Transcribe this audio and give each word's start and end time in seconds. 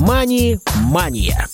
Мани-мания. 0.00 1.48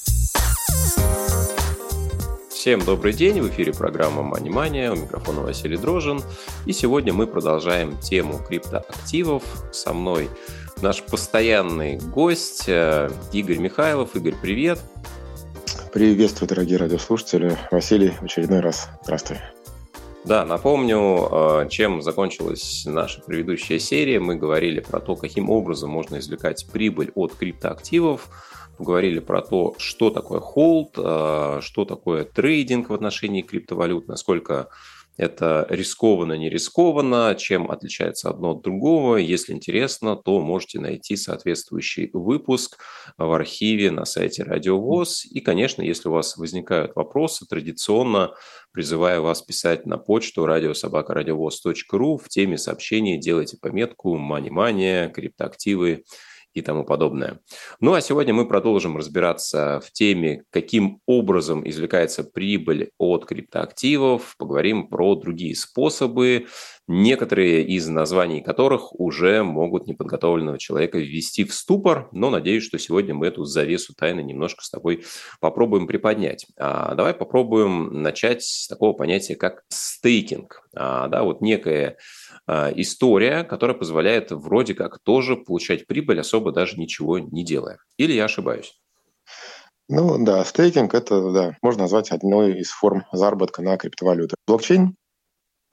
Всем 2.51 2.81
добрый 2.81 3.15
день, 3.15 3.41
в 3.41 3.49
эфире 3.49 3.73
программа 3.73 4.23
Mania, 4.39 4.93
у 4.93 4.97
микрофона 4.97 5.41
Василий 5.41 5.79
Дрожин. 5.79 6.21
И 6.67 6.73
сегодня 6.73 7.15
мы 7.15 7.27
продолжаем 7.27 7.99
тему 7.99 8.39
криптоактивов. 8.39 9.43
Со 9.73 9.95
мной 9.95 10.29
наш 10.83 11.03
постоянный 11.03 11.99
гость 11.99 12.65
э, 12.67 13.11
Игорь 13.33 13.59
Михайлов. 13.59 14.15
Игорь, 14.15 14.35
привет. 14.41 14.79
Приветствую, 15.93 16.49
дорогие 16.49 16.77
радиослушатели. 16.77 17.57
Василий, 17.71 18.11
в 18.21 18.25
очередной 18.25 18.61
раз. 18.61 18.89
Здравствуй. 19.05 19.39
Да, 20.25 20.47
напомню, 20.47 21.29
э, 21.31 21.69
чем 21.69 22.01
закончилась 22.01 22.85
наша 22.87 23.21
предыдущая 23.21 23.79
серия. 23.79 24.21
Мы 24.21 24.37
говорили 24.37 24.81
про 24.81 24.99
то, 24.99 25.17
каким 25.17 25.51
образом 25.51 25.91
можно 25.91 26.19
извлекать 26.19 26.67
прибыль 26.73 27.13
от 27.15 27.35
криптоактивов. 27.35 28.31
Поговорили 28.79 29.19
про 29.19 29.43
то, 29.43 29.75
что 29.77 30.09
такое 30.09 30.41
холд, 30.41 30.95
э, 30.97 31.61
что 31.61 31.85
такое 31.85 32.25
трейдинг 32.25 32.89
в 32.89 32.95
отношении 32.95 33.43
криптовалют, 33.43 34.09
насколько 34.09 34.71
это 35.17 35.67
рискованно, 35.71 36.33
не 36.33 36.51
рискованно, 36.51 37.35
чем 37.39 37.71
отличается 37.71 38.31
одно 38.31 38.53
от 38.53 38.63
другого. 38.63 39.17
Если 39.17 39.53
интересно, 39.53 40.17
то 40.17 40.41
можете 40.41 40.81
найти 40.81 41.17
соответствующий 41.17 42.11
выпуск 42.13 42.79
в 43.17 43.33
архиве 43.33 43.91
на 43.91 44.05
сайте 44.05 44.43
Радио 44.43 44.81
ВОЗ. 44.81 45.25
И, 45.27 45.41
конечно, 45.41 45.83
если 45.83 46.09
у 46.09 46.13
вас 46.13 46.37
возникают 46.37 46.97
вопросы, 46.97 47.47
традиционно 47.47 48.35
призываю 48.73 49.23
вас 49.23 49.41
писать 49.41 49.87
на 49.87 49.99
почту 49.99 50.47
радиособакарадиовоз.ру 50.47 52.17
в 52.19 52.29
теме 52.29 52.59
сообщений 52.59 53.19
делайте 53.19 53.57
пометку 53.57 54.17
«Мани-мания», 54.17 55.09
«Криптоактивы» 55.11 56.05
и 56.55 56.63
тому 56.63 56.85
подобное. 56.85 57.41
Ну 57.81 57.93
а 57.95 58.01
сегодня 58.01 58.33
мы 58.33 58.49
продолжим 58.49 58.97
разбираться 58.97 59.81
в 59.85 59.93
теме, 59.93 60.45
каким 60.51 61.01
образом 61.07 61.69
извлекается 61.69 62.25
прибыль 62.25 62.91
от 62.99 63.27
криптоактивов, 63.27 64.37
поговорим 64.39 64.89
про 64.89 65.17
другие 65.17 65.57
способы, 65.57 66.47
некоторые 66.87 67.65
из 67.65 67.89
названий 67.89 68.43
которых 68.43 68.99
уже 68.99 69.43
могут 69.43 69.87
неподготовленного 69.87 70.59
человека 70.59 70.99
ввести 70.99 71.45
в 71.45 71.55
ступор, 71.55 72.09
но 72.13 72.31
надеюсь, 72.31 72.65
что 72.65 72.79
сегодня 72.79 73.15
мы 73.15 73.27
эту 73.27 73.45
завесу 73.45 73.95
тайны 73.95 74.23
немножко 74.23 74.63
с 74.65 74.71
тобой 74.71 75.05
попробуем 75.41 75.87
приподнять. 75.87 76.47
А 76.59 76.95
давай 76.95 77.15
попробуем 77.15 78.03
начать 78.03 78.43
с 78.43 78.69
такого 78.69 78.93
понятия, 78.93 79.35
как 79.35 79.65
стейкинг. 79.69 80.69
А, 80.77 81.09
да, 81.09 81.23
вот 81.23 81.41
некая 81.41 81.97
а, 82.47 82.73
история, 82.75 83.45
которая 83.45 83.77
позволяет 83.77 84.31
вроде 84.31 84.75
как 84.75 84.99
тоже 85.03 85.37
получать 85.37 85.87
прибыль, 85.87 86.21
особо 86.21 86.53
даже 86.53 86.79
ничего 86.79 87.19
не 87.19 87.45
делая. 87.45 87.79
Или 87.97 88.13
я 88.13 88.25
ошибаюсь? 88.25 88.79
Ну 89.89 90.23
да, 90.25 90.45
стейкинг 90.45 90.95
это 90.95 91.33
да, 91.33 91.57
можно 91.63 91.83
назвать 91.83 92.11
одной 92.11 92.59
из 92.59 92.71
форм 92.71 93.05
заработка 93.13 93.63
на 93.63 93.77
криптовалюты. 93.77 94.37
Блокчейн 94.47 94.97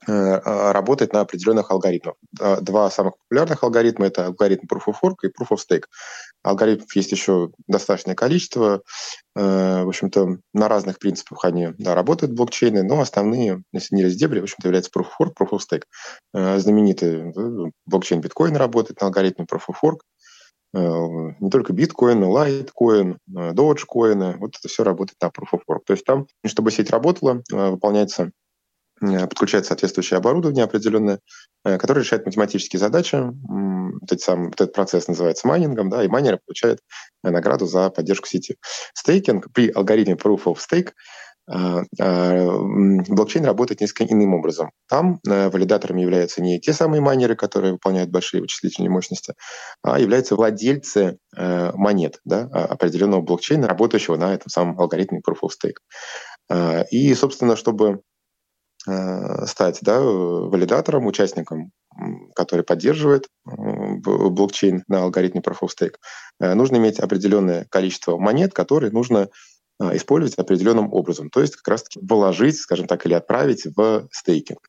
э, 0.06 0.12
а, 0.12 0.72
работает 0.72 1.12
на 1.12 1.20
определенных 1.20 1.70
алгоритмах. 1.70 2.14
Два 2.60 2.90
самых 2.90 3.14
популярных 3.18 3.62
алгоритма– 3.62 4.06
это 4.08 4.26
алгоритм 4.26 4.66
Proof 4.66 4.84
of 4.88 4.94
Work 5.02 5.16
и 5.22 5.26
Proof 5.28 5.50
of 5.50 5.58
Stake. 5.58 5.84
Алгоритмов 6.42 6.94
есть 6.96 7.12
еще 7.12 7.50
достаточное 7.68 8.14
количество. 8.14 8.82
Э, 9.36 9.84
в 9.84 9.88
общем-то, 9.88 10.38
на 10.52 10.68
разных 10.68 10.98
принципах 10.98 11.44
они 11.44 11.68
да, 11.78 11.94
работают 11.94 12.32
блокчейны, 12.32 12.82
но 12.82 13.00
основные, 13.00 13.62
если 13.72 13.94
не 13.94 14.04
раздебри, 14.04 14.40
в 14.40 14.44
общем-то, 14.44 14.68
являются 14.68 14.90
Proof 14.90 15.06
of 15.06 15.26
Work, 15.26 15.32
Proof 15.38 15.50
of 15.50 15.60
Stake. 15.60 15.84
Э, 16.34 16.58
знаменитый 16.58 17.32
блокчейн 17.86 18.20
биткоин 18.20 18.56
работает 18.56 19.00
на 19.00 19.06
алгоритме 19.06 19.46
Proof 19.50 19.62
of 19.70 19.76
Work. 19.82 19.98
Не 20.74 21.50
только 21.50 21.74
биткоин, 21.74 22.24
лайткоин, 22.24 23.18
доджкоины, 23.26 24.38
вот 24.38 24.56
это 24.58 24.68
все 24.68 24.82
работает 24.84 25.20
на 25.20 25.26
Proof 25.26 25.48
of 25.52 25.60
Work. 25.68 25.80
То 25.86 25.92
есть 25.92 26.06
там, 26.06 26.26
чтобы 26.46 26.70
сеть 26.70 26.88
работала, 26.88 27.42
выполняется 27.50 28.30
подключает 29.02 29.66
соответствующее 29.66 30.18
оборудование 30.18 30.64
определенное, 30.64 31.20
э, 31.64 31.78
которое 31.78 32.00
решает 32.00 32.26
математические 32.26 32.78
задачи. 32.80 33.16
Вот, 33.16 34.12
эти 34.12 34.22
сам, 34.22 34.46
вот 34.46 34.60
этот 34.60 34.72
процесс 34.72 35.08
называется 35.08 35.46
майнингом, 35.48 35.90
да, 35.90 36.04
и 36.04 36.08
майнеры 36.08 36.38
получают 36.44 36.80
э, 37.24 37.30
награду 37.30 37.66
за 37.66 37.90
поддержку 37.90 38.28
сети. 38.28 38.56
Стейкинг 38.94 39.52
при 39.52 39.70
алгоритме 39.70 40.14
Proof 40.14 40.44
of 40.44 40.56
Stake 40.56 40.92
блокчейн 41.48 43.44
работает 43.44 43.80
несколько 43.80 44.14
иным 44.14 44.32
образом. 44.32 44.70
Там 44.88 45.18
валидаторами 45.24 46.00
являются 46.00 46.40
не 46.40 46.60
те 46.60 46.72
самые 46.72 47.00
майнеры, 47.00 47.34
которые 47.34 47.72
выполняют 47.72 48.10
большие 48.10 48.40
вычислительные 48.40 48.90
мощности, 48.90 49.34
а 49.82 49.98
являются 49.98 50.36
владельцы 50.36 51.18
монет 51.36 52.20
да, 52.24 52.42
определенного 52.42 53.22
блокчейна, 53.22 53.66
работающего 53.66 54.14
на 54.16 54.32
этом 54.32 54.50
самом 54.50 54.78
алгоритме 54.78 55.20
Proof 55.20 55.38
of 55.42 55.50
Stake. 55.50 56.86
И, 56.92 57.12
собственно, 57.14 57.56
чтобы 57.56 58.02
Э, 58.02 58.11
стать 58.84 59.78
да, 59.82 60.00
валидатором, 60.00 61.06
участником, 61.06 61.72
который 62.34 62.64
поддерживает 62.64 63.26
э, 63.46 63.50
блокчейн 64.00 64.84
на 64.88 65.02
алгоритме 65.02 65.40
Proof 65.40 65.60
of 65.62 65.68
Stake, 65.68 65.96
э, 66.40 66.54
нужно 66.54 66.76
иметь 66.76 66.98
определенное 66.98 67.66
количество 67.70 68.16
монет, 68.16 68.52
которые 68.52 68.92
нужно 68.92 69.28
использовать 69.80 70.38
определенным 70.38 70.92
образом, 70.92 71.28
то 71.28 71.40
есть 71.40 71.56
как 71.56 71.66
раз-таки 71.66 71.98
вложить, 72.00 72.56
скажем 72.56 72.86
так, 72.86 73.04
или 73.04 73.14
отправить 73.14 73.66
в 73.76 74.06
стейкинг. 74.12 74.60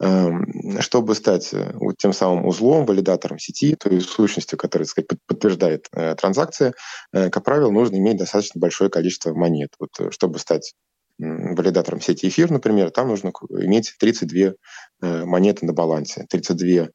Эм, 0.00 0.80
чтобы 0.80 1.16
стать 1.16 1.52
вот 1.52 1.96
тем 1.96 2.12
самым 2.12 2.46
узлом, 2.46 2.86
валидатором 2.86 3.40
сети, 3.40 3.74
той 3.74 4.00
сущностью, 4.00 4.56
которая 4.56 4.86
так 4.86 4.92
сказать, 4.92 5.08
подтверждает 5.26 5.88
транзакции, 5.90 6.72
как 7.10 7.42
правило, 7.42 7.72
нужно 7.72 7.96
иметь 7.96 8.18
достаточно 8.18 8.60
большое 8.60 8.90
количество 8.90 9.34
монет. 9.34 9.70
Вот, 9.80 10.12
чтобы 10.12 10.38
стать 10.38 10.74
валидатором 11.18 12.00
сети 12.00 12.28
эфир, 12.28 12.50
например, 12.50 12.90
там 12.90 13.08
нужно 13.08 13.32
иметь 13.50 13.94
32 13.98 14.52
э, 15.02 15.24
монеты 15.24 15.66
на 15.66 15.72
балансе. 15.72 16.26
32 16.28 16.88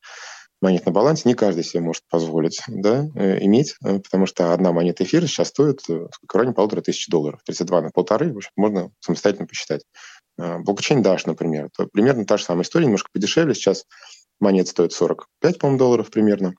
монет 0.61 0.85
на 0.85 0.91
балансе 0.91 1.23
не 1.25 1.35
каждый 1.35 1.63
себе 1.63 1.81
может 1.81 2.03
позволить 2.09 2.61
да, 2.67 3.05
э, 3.15 3.43
иметь, 3.43 3.75
э, 3.83 3.99
потому 3.99 4.25
что 4.25 4.53
одна 4.53 4.71
монета 4.71 5.03
эфира 5.03 5.27
сейчас 5.27 5.49
стоит 5.49 5.81
в 5.87 6.09
районе 6.33 6.53
полутора 6.53 6.81
тысяч 6.81 7.07
долларов. 7.07 7.41
32 7.45 7.81
на 7.81 7.89
полторы, 7.89 8.33
в 8.33 8.37
общем, 8.37 8.51
можно 8.55 8.91
самостоятельно 8.99 9.47
посчитать. 9.47 9.83
Блокчейн 10.35 11.03
Dash, 11.03 11.23
например, 11.25 11.69
то 11.77 11.85
примерно 11.85 12.25
та 12.25 12.37
же 12.37 12.43
самая 12.43 12.63
история, 12.63 12.85
немножко 12.85 13.09
подешевле. 13.13 13.53
Сейчас 13.53 13.85
монет 14.39 14.67
стоит 14.67 14.91
45, 14.91 15.59
по-моему, 15.59 15.77
долларов 15.77 16.09
примерно. 16.09 16.55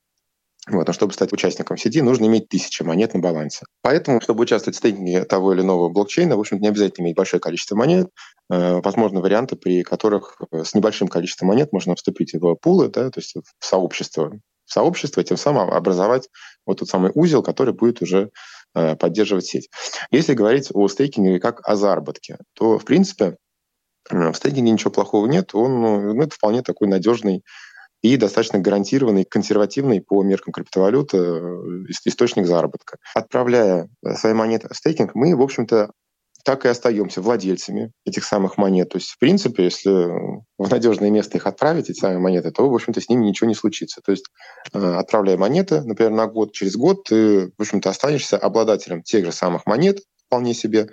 Вот, 0.66 0.86
но 0.86 0.92
чтобы 0.94 1.12
стать 1.12 1.32
участником 1.32 1.76
сети, 1.76 2.00
нужно 2.00 2.25
иметь 2.25 2.48
тысячи 2.48 2.82
монет 2.82 3.12
на 3.12 3.20
балансе. 3.20 3.66
Поэтому, 3.82 4.22
чтобы 4.22 4.42
участвовать 4.42 4.76
в 4.76 4.78
стейкинге 4.78 5.25
того 5.25 5.52
или 5.52 5.60
иного 5.60 5.91
блокчейна, 5.91 6.36
в 6.36 6.41
общем 6.41 6.58
не 6.58 6.69
обязательно 6.69 7.04
иметь 7.04 7.16
большое 7.16 7.38
количество 7.38 7.76
монет. 7.76 8.08
Э, 8.50 8.80
возможны 8.80 9.20
варианты, 9.20 9.56
при 9.56 9.82
которых 9.82 10.41
э, 10.52 10.64
с 10.64 10.75
небольшим 10.75 11.08
количеством 11.08 11.48
монет 11.48 11.72
можно 11.72 11.94
вступить 11.94 12.32
в 12.32 12.54
пулы, 12.54 12.88
да, 12.88 13.10
то 13.10 13.20
есть 13.20 13.34
в 13.34 13.64
сообщество, 13.64 14.32
в 14.64 14.72
сообщество, 14.72 15.22
тем 15.22 15.36
самым 15.36 15.70
образовать 15.70 16.30
вот 16.64 16.78
тот 16.78 16.88
самый 16.88 17.12
узел, 17.14 17.42
который 17.42 17.75
будет 17.75 18.00
уже 18.00 18.31
э, 18.75 18.96
поддерживать 18.96 19.44
сеть. 19.44 19.69
Если 20.10 20.32
говорить 20.32 20.70
о 20.72 20.88
стейкинге 20.88 21.41
как 21.41 21.60
о 21.69 21.76
заработке, 21.76 22.38
то, 22.54 22.78
в 22.78 22.86
принципе, 22.86 23.36
в 24.10 24.34
стейкинге 24.34 24.72
ничего 24.72 24.91
плохого 24.91 25.26
нет, 25.26 25.54
он 25.54 25.81
ну, 25.81 26.22
это 26.22 26.34
вполне 26.34 26.62
такой 26.62 26.88
надежный 26.88 27.42
и 28.04 28.19
достаточно 28.19 28.59
гарантированный, 28.59 29.25
консервативный 29.25 30.03
по 30.03 30.22
меркам 30.22 30.53
криптовалюты 30.53 31.16
э, 31.16 31.84
источник 32.04 32.47
заработка. 32.47 32.98
Отправляя 33.15 33.88
э, 34.04 34.15
свои 34.16 34.34
монеты 34.34 34.69
в 34.70 34.76
стейкинг, 34.76 35.15
мы, 35.15 35.34
в 35.34 35.41
общем-то, 35.41 35.91
так 36.44 36.66
и 36.66 36.69
остаемся 36.69 37.22
владельцами 37.22 37.93
этих 38.04 38.25
самых 38.25 38.59
монет. 38.59 38.91
То 38.91 38.98
есть, 38.98 39.09
в 39.09 39.19
принципе, 39.19 39.64
если 39.64 39.91
в 40.59 40.70
надежное 40.70 41.09
место 41.09 41.38
их 41.38 41.47
отправить, 41.47 41.88
эти 41.88 41.98
самые 41.98 42.19
монеты, 42.19 42.50
то, 42.50 42.69
в 42.69 42.75
общем-то, 42.75 43.00
с 43.00 43.09
ними 43.09 43.25
ничего 43.25 43.48
не 43.48 43.54
случится. 43.54 44.03
То 44.04 44.12
есть, 44.12 44.26
э, 44.75 44.78
отправляя 44.78 45.38
монеты, 45.38 45.81
например, 45.81 46.12
на 46.12 46.26
год, 46.26 46.52
через 46.52 46.76
год 46.76 47.05
ты, 47.05 47.52
в 47.56 47.62
общем-то, 47.62 47.88
останешься 47.88 48.37
обладателем 48.37 49.02
тех 49.02 49.25
же 49.25 49.32
самых 49.32 49.64
монет, 49.64 50.00
вполне 50.34 50.54
себе, 50.54 50.88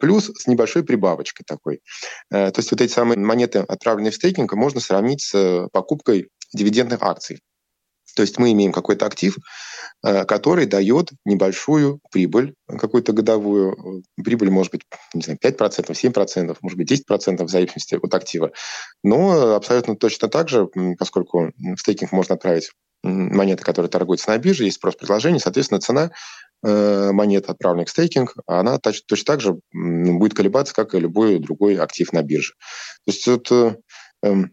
плюс 0.00 0.30
с 0.34 0.46
небольшой 0.46 0.84
прибавочкой 0.84 1.44
такой. 1.46 1.80
То 2.30 2.54
есть 2.56 2.70
вот 2.70 2.80
эти 2.80 2.90
самые 2.90 3.18
монеты, 3.18 3.58
отправленные 3.58 4.10
в 4.10 4.14
стейкинг, 4.14 4.52
можно 4.54 4.80
сравнить 4.80 5.22
с 5.22 5.68
покупкой 5.72 6.28
дивидендных 6.54 7.02
акций. 7.02 7.40
То 8.14 8.22
есть 8.22 8.38
мы 8.38 8.52
имеем 8.52 8.72
какой-то 8.72 9.06
актив, 9.06 9.36
э, 10.04 10.24
который 10.24 10.66
дает 10.66 11.10
небольшую 11.24 12.00
прибыль, 12.10 12.54
какую-то 12.66 13.12
годовую. 13.12 14.02
Прибыль 14.22 14.50
может 14.50 14.72
быть 14.72 14.82
не 15.14 15.22
знаю, 15.22 15.38
5%, 15.42 15.94
7%, 15.94 16.56
может 16.62 16.78
быть 16.78 16.88
10% 16.88 17.44
в 17.44 17.48
зависимости 17.50 17.98
от 18.00 18.14
актива. 18.14 18.52
Но 19.02 19.54
абсолютно 19.54 19.96
точно 19.96 20.28
так 20.28 20.48
же, 20.48 20.68
поскольку 20.98 21.50
в 21.56 21.76
стейкинг 21.76 22.12
можно 22.12 22.36
отправить 22.36 22.70
монеты, 23.02 23.62
которые 23.64 23.90
торгуются 23.90 24.30
на 24.30 24.38
бирже, 24.38 24.64
есть 24.64 24.76
спрос-предложение, 24.76 25.40
соответственно, 25.40 25.80
цена 25.80 26.04
э, 26.04 26.10
монет, 26.64 27.50
отправленных 27.50 27.88
в 27.88 27.90
стейкинг, 27.90 28.34
она 28.46 28.78
точно 28.78 29.24
так 29.24 29.40
же 29.40 29.60
будет 29.72 30.34
колебаться, 30.34 30.74
как 30.74 30.94
и 30.94 31.00
любой 31.00 31.38
другой 31.38 31.76
актив 31.76 32.12
на 32.12 32.22
бирже. 32.22 32.54
То 33.04 33.12
есть 33.12 33.28
это 33.28 33.76
эм, 34.22 34.52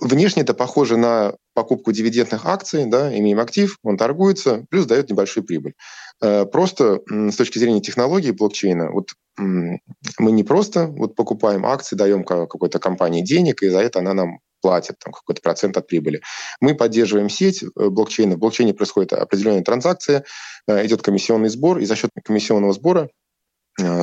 Внешне 0.00 0.42
это 0.42 0.54
похоже 0.54 0.96
на 0.96 1.34
покупку 1.54 1.92
дивидендных 1.92 2.44
акций, 2.46 2.86
да, 2.86 3.16
имеем 3.16 3.38
актив, 3.38 3.76
он 3.82 3.96
торгуется, 3.96 4.64
плюс 4.68 4.86
дает 4.86 5.10
небольшую 5.10 5.44
прибыль. 5.44 5.74
Э, 6.20 6.44
просто 6.44 7.00
с 7.08 7.36
точки 7.36 7.58
зрения 7.58 7.80
технологии 7.80 8.32
блокчейна, 8.32 8.90
вот 8.90 9.10
мы 9.36 10.32
не 10.32 10.44
просто 10.44 10.88
вот 10.88 11.14
покупаем 11.14 11.64
акции, 11.64 11.96
даем 11.96 12.24
какой-то 12.24 12.78
компании 12.78 13.22
денег, 13.22 13.62
и 13.62 13.68
за 13.68 13.80
это 13.80 14.00
она 14.00 14.12
нам 14.12 14.40
платит 14.60 14.96
там, 14.98 15.12
какой-то 15.12 15.42
процент 15.42 15.76
от 15.76 15.86
прибыли. 15.86 16.20
Мы 16.60 16.74
поддерживаем 16.74 17.28
сеть 17.28 17.62
э, 17.62 17.66
блокчейна. 17.74 18.36
В 18.36 18.38
блокчейне 18.38 18.74
происходит 18.74 19.12
определенная 19.12 19.62
транзакция, 19.62 20.24
э, 20.66 20.86
идет 20.86 21.02
комиссионный 21.02 21.48
сбор, 21.48 21.78
и 21.78 21.84
за 21.84 21.96
счет 21.96 22.10
комиссионного 22.24 22.72
сбора 22.72 23.08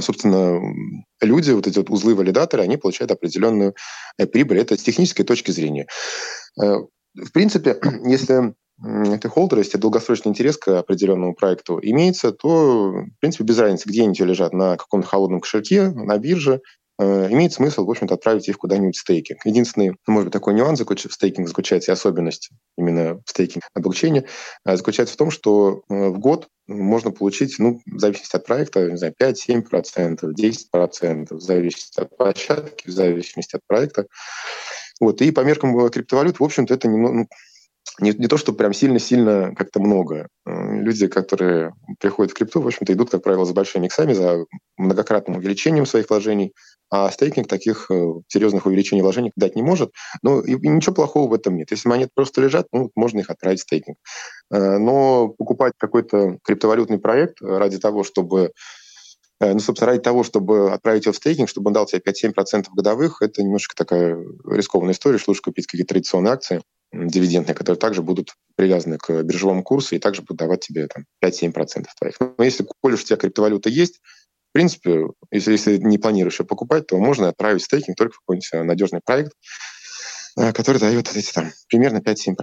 собственно, 0.01 0.59
люди, 1.21 1.51
вот 1.51 1.68
эти 1.68 1.77
вот 1.77 1.92
узлы-валидаторы, 1.92 2.63
они 2.63 2.77
получают 2.77 3.12
определенную 3.12 3.75
прибыль. 4.31 4.59
Это 4.59 4.75
с 4.75 4.81
технической 4.81 5.24
точки 5.24 5.51
зрения. 5.51 5.86
В 7.18 7.31
принципе, 7.33 7.80
если 8.06 8.53
ты 8.80 9.30
холдер, 9.30 9.57
если 9.60 9.77
долгосрочный 9.77 10.30
интерес 10.30 10.57
к 10.57 10.68
определенному 10.80 11.33
проекту 11.33 11.80
имеется, 11.81 12.31
то, 12.31 12.92
в 12.92 13.19
принципе, 13.19 13.44
без 13.44 13.57
разницы, 13.57 13.89
где 13.89 14.01
они 14.01 14.12
у 14.12 14.13
тебя 14.13 14.27
лежат, 14.27 14.53
на 14.53 14.77
каком-то 14.77 15.07
холодном 15.07 15.39
кошельке, 15.39 15.89
на 15.89 16.18
бирже, 16.18 16.56
э, 16.56 16.60
имеет 17.00 17.54
смысл, 17.54 17.86
в 17.86 17.90
общем-то, 17.92 18.16
отправить 18.16 18.48
их 18.48 18.58
куда-нибудь 18.58 18.96
в 18.96 19.00
стейкинг. 19.00 19.46
Единственный, 19.46 19.96
может 20.08 20.28
быть, 20.28 20.34
такой 20.34 20.54
нюанс 20.54 20.80
в 20.80 21.14
стейкинг 21.14 21.48
заключается, 21.48 21.92
и 21.92 21.94
особенность 21.94 22.50
именно 22.78 23.22
в 23.26 23.30
стейкинге 23.30 23.68
на 23.76 23.82
блокчейне, 23.82 24.26
э, 24.66 24.76
заключается 24.78 25.14
в 25.14 25.18
том, 25.18 25.32
что 25.32 25.84
э, 25.90 26.08
в 26.10 26.20
год 26.20 26.48
можно 26.68 27.12
получить, 27.12 27.56
ну, 27.60 27.82
в 27.86 28.00
зависимости 28.00 28.36
от 28.36 28.46
проекта, 28.46 28.90
не 28.90 28.98
знаю, 28.98 29.14
5-7%, 29.20 30.34
10%, 30.34 31.28
в 31.34 31.42
зависимости 31.42 32.00
от 32.00 32.18
площадки, 32.18 32.88
в 32.88 32.92
зависимости 32.92 33.56
от 33.56 33.62
проекта. 33.68 34.08
Вот, 35.00 35.22
и 35.22 35.32
по 35.32 35.42
меркам 35.42 35.90
криптовалют, 35.90 36.40
в 36.40 36.44
общем-то, 36.44 36.74
это 36.74 36.88
немного, 36.88 37.14
ну, 37.14 37.28
не, 38.00 38.12
не 38.12 38.28
то, 38.28 38.38
что 38.38 38.54
прям 38.54 38.74
сильно-сильно 38.74 39.56
как-то 39.56 39.80
много. 39.80 40.28
Э, 40.46 40.80
люди, 40.82 41.08
которые 41.08 41.74
приходят 42.00 42.32
в 42.32 42.36
крипту, 42.36 42.62
в 42.62 42.68
общем-то, 42.68 42.94
идут, 42.94 43.10
как 43.10 43.24
правило, 43.24 43.46
за 43.46 43.54
большими 43.54 43.88
иксами, 43.88 44.14
за 44.14 44.46
многократным 44.78 45.38
увеличением 45.38 45.86
своих 45.86 46.10
вложений, 46.10 46.54
а 46.90 47.10
стейкинг 47.10 47.48
таких 47.48 47.90
э, 47.90 48.14
серьезных 48.28 48.66
увеличений 48.66 49.02
вложений 49.02 49.32
дать 49.36 49.56
не 49.56 49.64
может. 49.64 49.92
Но 50.22 50.42
и, 50.42 50.52
и 50.52 50.68
ничего 50.68 50.94
плохого 50.94 51.30
в 51.30 51.34
этом 51.34 51.58
нет. 51.58 51.72
Если 51.72 51.90
монеты 51.90 52.12
просто 52.14 52.42
лежат, 52.42 52.68
ну, 52.72 52.92
можно 52.96 53.20
их 53.20 53.30
отправить 53.30 53.60
в 53.60 53.64
стейкинг. 53.64 53.98
Э, 54.52 54.78
но 54.78 55.30
покупать 55.30 55.74
какой-то 55.78 56.38
криптовалютный 56.44 57.00
проект 57.00 57.42
ради 57.42 57.80
того, 57.80 58.04
чтобы 58.04 58.52
ну, 59.40 59.60
собственно, 59.60 59.92
ради 59.92 60.02
того, 60.02 60.24
чтобы 60.24 60.74
отправить 60.74 61.06
его 61.06 61.14
в 61.14 61.18
стейкинг, 61.18 61.48
чтобы 61.48 61.68
он 61.68 61.74
дал 61.74 61.86
тебе 61.86 62.02
5-7% 62.02 62.66
годовых, 62.76 63.22
это 63.22 63.44
немножко 63.44 63.76
такая 63.76 64.18
рискованная 64.50 64.96
история, 64.96 65.20
что 65.20 65.30
лучше 65.30 65.44
купить 65.44 65.68
какие-то 65.68 65.94
традиционные 65.94 66.34
акции, 66.34 66.64
дивидендные, 66.94 67.56
которые 67.56 67.80
также 67.80 68.01
будут 68.01 68.34
привязаны 68.56 68.98
к 68.98 69.24
биржевому 69.24 69.63
курсу 69.63 69.95
и 69.95 70.00
также 70.00 70.22
будут 70.22 70.38
давать 70.38 70.62
тебе 70.62 70.88
там, 70.88 71.06
5-7% 71.24 71.86
твоих. 71.98 72.16
Но 72.19 72.44
если, 72.44 72.66
коль 72.81 72.94
уж 72.94 73.04
у 73.04 73.06
тебя 73.06 73.18
криптовалюта 73.18 73.69
есть, 73.69 74.00
в 74.50 74.54
принципе, 74.54 75.07
если, 75.31 75.51
если 75.51 75.78
не 75.78 75.98
планируешь 75.98 76.39
ее 76.39 76.45
покупать, 76.45 76.88
то 76.88 76.98
можно 76.98 77.30
отправить 77.30 77.63
стейкинг 77.63 77.98
только 77.98 78.16
в 78.16 78.19
какой-нибудь 78.19 78.50
э, 78.54 78.63
надежный 78.63 79.01
проект, 79.04 79.34
э, 80.38 80.54
который 80.54 80.80
дает 80.80 81.16
эти, 81.16 81.31
там, 81.31 81.51
примерно 81.69 81.98
5-7%. 81.98 82.36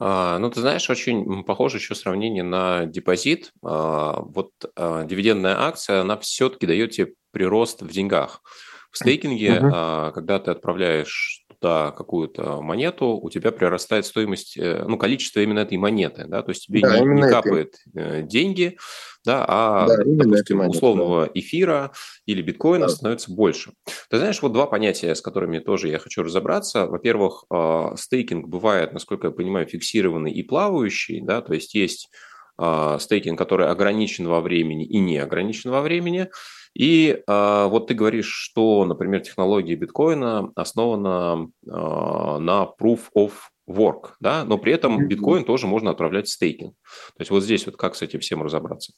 А, 0.00 0.38
ну, 0.38 0.50
ты 0.50 0.60
знаешь, 0.60 0.88
очень 0.90 1.42
похоже 1.44 1.78
еще 1.78 1.94
сравнение 1.94 2.44
на 2.44 2.86
депозит. 2.86 3.52
А, 3.64 4.20
вот 4.20 4.52
а, 4.76 5.04
дивидендная 5.04 5.60
акция, 5.60 6.02
она 6.02 6.16
все-таки 6.18 6.66
дает 6.66 6.92
тебе 6.92 7.14
прирост 7.32 7.82
в 7.82 7.90
деньгах. 7.90 8.42
В 8.90 8.96
стейкинге, 8.96 9.58
uh-huh. 9.58 10.12
когда 10.12 10.38
ты 10.38 10.50
отправляешь 10.50 11.44
туда 11.48 11.90
какую-то 11.90 12.62
монету, 12.62 13.18
у 13.20 13.30
тебя 13.30 13.52
прирастает 13.52 14.06
стоимость, 14.06 14.56
э, 14.56 14.84
ну, 14.86 14.96
количество 14.96 15.40
именно 15.40 15.60
этой 15.60 15.76
монеты, 15.76 16.24
да, 16.26 16.42
то 16.42 16.50
есть 16.50 16.66
тебе 16.66 16.80
да, 16.80 16.98
не, 16.98 17.06
не 17.06 17.22
капает 17.22 17.74
это. 17.94 18.22
деньги, 18.22 18.78
да, 19.24 19.44
а, 19.46 19.86
да, 19.86 19.96
допустим, 20.04 20.60
условного 20.60 21.26
да. 21.26 21.32
эфира 21.34 21.92
или 22.26 22.42
биткоина 22.42 22.86
да. 22.86 22.92
становится 22.92 23.32
больше. 23.32 23.72
Ты 24.08 24.18
знаешь, 24.18 24.40
вот 24.40 24.52
два 24.52 24.66
понятия, 24.66 25.14
с 25.14 25.20
которыми 25.20 25.58
тоже 25.58 25.88
я 25.88 25.98
хочу 25.98 26.22
разобраться. 26.22 26.86
Во-первых, 26.86 27.44
а, 27.50 27.94
стейкинг 27.96 28.48
бывает, 28.48 28.92
насколько 28.92 29.28
я 29.28 29.32
понимаю, 29.32 29.66
фиксированный 29.66 30.32
и 30.32 30.42
плавающий, 30.42 31.20
да, 31.20 31.42
то 31.42 31.54
есть 31.54 31.74
есть 31.74 32.08
а, 32.56 32.98
стейкинг, 32.98 33.38
который 33.38 33.68
ограничен 33.68 34.26
во 34.28 34.40
времени 34.40 34.84
и 34.84 34.98
не 34.98 35.18
ограничен 35.18 35.70
во 35.70 35.82
времени. 35.82 36.28
И 36.78 37.22
э, 37.26 37.66
вот 37.68 37.88
ты 37.88 37.94
говоришь, 37.94 38.30
что, 38.30 38.84
например, 38.84 39.20
технология 39.20 39.74
биткоина 39.74 40.52
основана 40.54 41.48
э, 41.66 41.70
на 41.70 42.68
proof 42.80 43.00
of 43.16 43.32
work, 43.68 44.12
да, 44.20 44.44
но 44.44 44.58
при 44.58 44.72
этом 44.72 45.08
биткоин 45.08 45.44
тоже 45.44 45.66
можно 45.66 45.90
отправлять 45.90 46.28
в 46.28 46.32
стейкинг. 46.32 46.74
То 46.74 47.20
есть 47.20 47.30
вот 47.32 47.42
здесь 47.42 47.66
вот 47.66 47.76
как 47.76 47.96
с 47.96 48.02
этим 48.02 48.20
всем 48.20 48.44
разобраться? 48.44 48.92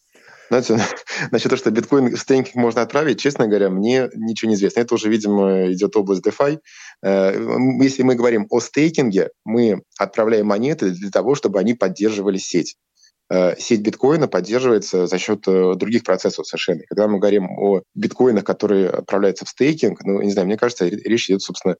Знаете, 0.51 0.79
значит, 1.31 1.49
то, 1.49 1.57
что 1.57 1.71
биткоин 1.71 2.15
в 2.15 2.19
стейкинг 2.19 2.55
можно 2.55 2.83
отправить, 2.83 3.19
честно 3.19 3.47
говоря, 3.47 3.71
мне 3.71 4.11
ничего 4.15 4.51
не 4.51 4.57
известно. 4.57 4.81
Это 4.81 4.95
уже, 4.95 5.09
видимо, 5.09 5.73
идет 5.73 5.97
область 5.97 6.27
DeFi. 6.27 6.59
Э, 7.03 7.57
если 7.81 8.03
мы 8.03 8.15
говорим 8.15 8.47
о 8.51 8.61
стейкинге, 8.61 9.31
мы 9.47 9.81
отправляем 9.99 10.49
монеты 10.49 10.91
для 10.91 11.11
того, 11.11 11.35
чтобы 11.35 11.59
они 11.59 11.73
поддерживали 11.73 12.37
сеть. 12.37 12.77
Э, 13.31 13.55
сеть 13.59 13.81
биткоина 13.81 14.27
поддерживается 14.27 15.07
за 15.07 15.19
счет 15.19 15.47
э, 15.47 15.75
других 15.77 16.03
процессов 16.03 16.47
совершенно. 16.47 16.83
Когда 16.89 17.07
мы 17.07 17.19
говорим 17.19 17.49
о 17.51 17.83
биткоинах, 17.95 18.45
которые 18.45 18.89
отправляются 18.89 19.45
в 19.45 19.49
стейкинг, 19.49 20.03
ну, 20.03 20.21
не 20.21 20.33
знаю, 20.33 20.47
мне 20.47 20.57
кажется, 20.57 20.87
речь 20.87 21.31
идет, 21.31 21.43
собственно, 21.43 21.77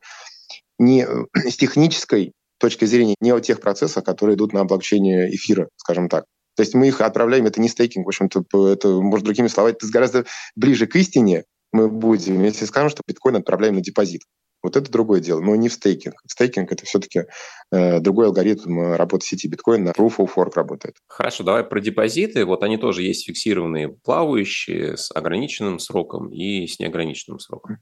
не 0.79 1.07
с 1.35 1.57
технической 1.57 2.33
точки 2.59 2.85
зрения, 2.85 3.17
не 3.21 3.33
о 3.33 3.41
тех 3.41 3.61
процессах, 3.61 4.05
которые 4.05 4.37
идут 4.37 4.53
на 4.53 4.65
блокчейне 4.65 5.35
эфира, 5.35 5.69
скажем 5.77 6.09
так. 6.09 6.25
То 6.57 6.63
есть 6.63 6.75
мы 6.75 6.89
их 6.89 7.01
отправляем, 7.01 7.47
это 7.47 7.61
не 7.61 7.69
стейкинг, 7.69 8.07
в 8.07 8.09
общем-то, 8.09 8.69
это, 8.69 8.89
может, 9.01 9.25
другими 9.25 9.49
словами, 9.49 9.75
это 9.75 9.89
гораздо 9.89 10.27
ближе 10.55 10.87
к 10.87 10.95
истине 10.97 11.45
мы 11.73 11.89
будем, 11.89 12.43
если 12.43 12.65
скажем, 12.65 12.91
что 12.91 13.03
биткоин 13.07 13.37
отправляем 13.37 13.77
на 13.77 13.81
депозит. 13.81 14.23
Вот 14.63 14.77
это 14.77 14.91
другое 14.91 15.21
дело, 15.21 15.41
но 15.41 15.57
не 15.57 15.69
в 15.69 15.73
стейкинг. 15.73 16.15
Стейкинг— 16.27 16.71
это 16.73 16.85
все-таки 16.85 17.25
э, 17.73 18.01
другой 18.01 18.27
алгоритм 18.27 18.81
э, 18.81 18.97
работы 18.97 19.27
сети 19.27 19.49
биткоина, 19.49 19.87
на 19.87 19.91
Proof 19.91 20.17
of 20.19 20.31
Work 20.37 20.53
работает. 20.55 20.97
Хорошо, 21.09 21.45
давай 21.45 21.65
про 21.65 21.81
депозиты. 21.81 22.45
Вот 22.45 22.63
они 22.63 22.77
тоже 22.77 23.03
есть 23.03 23.27
фиксированные, 23.27 23.89
плавающие, 23.89 24.97
с 24.97 25.11
ограниченным 25.15 25.79
сроком 25.79 26.31
и 26.33 26.67
с 26.67 26.79
неограниченным 26.79 27.39
сроком. 27.39 27.79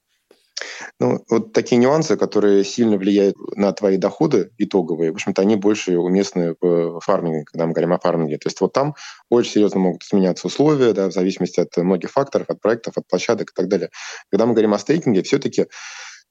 Ну, 1.01 1.25
вот 1.29 1.53
такие 1.53 1.77
нюансы, 1.77 2.17
которые 2.17 2.65
сильно 2.65 2.97
влияют 2.97 3.37
на 3.57 3.73
твои 3.73 3.97
доходы 3.97 4.51
итоговые, 4.59 5.13
в 5.13 5.15
общем-то, 5.15 5.43
они 5.43 5.57
больше 5.57 5.97
уместны 5.97 6.57
в 6.61 7.01
фарминге, 7.01 7.45
когда 7.45 7.67
мы 7.67 7.73
говорим 7.73 7.93
о 7.93 7.99
фарминге. 7.99 8.39
То 8.39 8.49
есть 8.49 8.61
вот 8.61 8.73
там 8.73 8.95
очень 9.29 9.53
серьезно 9.53 9.81
могут 9.81 10.03
изменяться 10.03 10.47
условия, 10.47 10.93
да, 10.93 11.09
в 11.09 11.13
зависимости 11.13 11.61
от 11.61 11.77
многих 11.77 12.11
факторов, 12.11 12.51
от 12.51 12.61
проектов, 12.61 12.97
от 12.97 13.07
площадок 13.07 13.51
и 13.51 13.55
так 13.55 13.69
далее. 13.69 13.91
Когда 14.31 14.47
мы 14.47 14.53
говорим 14.53 14.75
о 14.75 14.79
стейкинге, 14.79 15.23
все-таки 15.23 15.67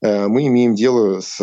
мы 0.01 0.47
имеем 0.47 0.75
дело 0.75 1.21
с, 1.21 1.37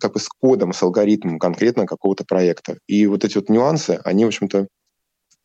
как 0.00 0.12
бы 0.12 0.20
с 0.20 0.28
кодом, 0.28 0.72
с 0.72 0.82
алгоритмом 0.82 1.38
конкретно 1.38 1.86
какого-то 1.86 2.24
проекта. 2.24 2.78
И 2.86 3.06
вот 3.06 3.24
эти 3.24 3.36
вот 3.36 3.48
нюансы, 3.48 4.00
они, 4.04 4.24
в 4.24 4.28
общем-то, 4.28 4.68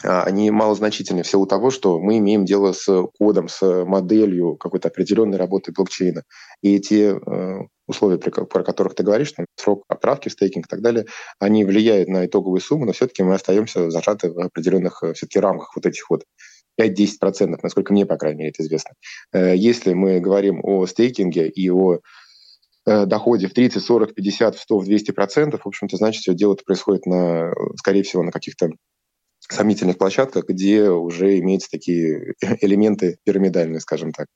а, 0.04 0.24
они 0.24 0.52
малозначительны 0.52 1.24
в 1.24 1.28
силу 1.28 1.46
того, 1.46 1.72
что 1.72 2.00
мы 2.00 2.18
имеем 2.18 2.46
дело 2.46 2.74
с 2.74 3.08
кодом, 3.18 3.48
с 3.48 3.86
моделью 3.86 4.56
какой-то 4.58 4.90
определенной 4.90 5.38
работы 5.38 5.72
блокчейна. 5.72 6.24
И 6.62 6.80
те 6.80 7.16
э, 7.16 7.60
условия, 7.88 8.18
про 8.18 8.64
которых 8.64 8.96
ты 8.96 9.04
говоришь, 9.04 9.32
там, 9.32 9.46
срок 9.56 9.84
отправки, 9.88 10.30
стейкинг 10.30 10.66
и 10.66 10.70
так 10.70 10.82
далее, 10.82 11.06
они 11.40 11.64
влияют 11.64 12.10
на 12.10 12.26
итоговую 12.26 12.60
сумму, 12.60 12.86
но 12.86 12.92
все-таки 12.92 13.24
мы 13.24 13.36
остаемся 13.36 13.90
зажаты 13.90 14.32
в 14.32 14.40
определенных 14.40 15.04
э, 15.04 15.14
все-таки 15.14 15.40
рамках 15.40 15.76
вот 15.76 15.86
этих 15.86 16.10
вот 16.10 16.24
5-10%, 16.80 17.60
насколько 17.62 17.94
мне, 17.94 18.06
по 18.06 18.18
крайней 18.18 18.40
мере, 18.40 18.50
это 18.50 18.64
известно. 18.64 18.94
Если 19.32 19.94
мы 19.94 20.20
говорим 20.20 20.60
о 20.64 20.88
стейкинге 20.88 21.48
и 21.48 21.70
о 21.70 21.94
Э, 21.94 22.00
доходе 22.86 23.48
в 23.48 23.54
30, 23.54 23.84
40, 23.84 24.14
50, 24.14 24.58
100, 24.58 24.80
в 24.80 24.86
200 24.86 25.12
процентов, 25.12 25.62
в 25.64 25.68
общем-то, 25.68 25.98
значит, 25.98 26.22
все 26.22 26.34
дело 26.34 26.56
происходит, 26.66 27.06
на, 27.06 27.54
скорее 27.78 28.04
всего, 28.04 28.24
на 28.24 28.32
каких-то 28.32 28.72
сомнительных 29.40 29.98
площадках, 29.98 30.46
где 30.48 30.90
уже 30.90 31.40
имеются 31.40 31.70
такие 31.70 32.34
элементы 32.62 33.18
пирамидальные, 33.24 33.80
скажем 33.80 34.12
так. 34.12 34.28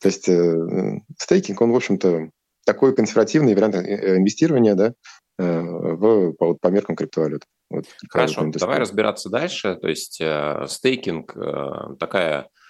То 0.00 0.08
есть 0.08 0.28
э, 0.28 1.00
стейкинг, 1.18 1.60
он, 1.60 1.72
в 1.72 1.76
общем-то, 1.76 2.30
такой 2.64 2.94
консервативный 2.94 3.54
вариант 3.54 3.76
э, 3.76 4.16
инвестирования 4.16 4.74
да, 4.74 4.94
э, 5.38 5.60
в, 5.60 6.32
по, 6.32 6.54
по 6.54 6.68
меркам 6.68 6.96
криптовалют. 6.96 7.42
Вот, 7.70 7.86
Хорошо, 8.08 8.46
давай 8.46 8.78
разбираться 8.78 9.28
дальше. 9.28 9.76
То 9.76 9.88
есть 9.88 10.20
э, 10.20 10.66
стейкинг 10.68 11.36
э, 11.36 11.96
такая 11.98 12.42
Э, 12.42 12.63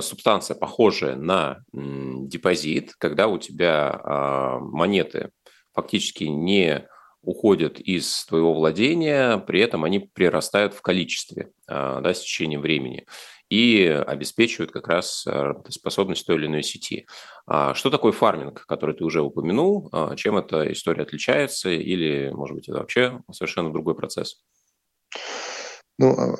субстанция, 0.00 0.56
похожая 0.56 1.16
на 1.16 1.62
депозит, 1.72 2.94
когда 2.98 3.28
у 3.28 3.38
тебя 3.38 4.00
а, 4.02 4.58
монеты 4.58 5.30
фактически 5.74 6.24
не 6.24 6.88
уходят 7.22 7.80
из 7.80 8.24
твоего 8.26 8.54
владения, 8.54 9.38
при 9.38 9.60
этом 9.60 9.84
они 9.84 9.98
прирастают 9.98 10.74
в 10.74 10.82
количестве 10.82 11.50
а, 11.66 12.00
да, 12.00 12.14
с 12.14 12.20
течением 12.20 12.60
времени. 12.62 13.06
и 13.50 13.84
обеспечивают 13.84 14.72
как 14.72 14.88
раз 14.88 15.26
способность 15.68 16.26
той 16.26 16.36
или 16.36 16.46
иной 16.46 16.62
сети. 16.62 17.06
А 17.46 17.74
что 17.74 17.90
такое 17.90 18.12
фарминг, 18.12 18.64
который 18.66 18.94
ты 18.94 19.04
уже 19.04 19.20
упомянул? 19.20 19.92
Чем 20.16 20.38
эта 20.38 20.72
история 20.72 21.02
отличается? 21.02 21.70
Или, 21.70 22.30
может 22.32 22.56
быть, 22.56 22.68
это 22.68 22.78
вообще 22.78 23.20
совершенно 23.30 23.70
другой 23.70 23.94
процесс? 23.94 24.42
Ну, 25.98 26.36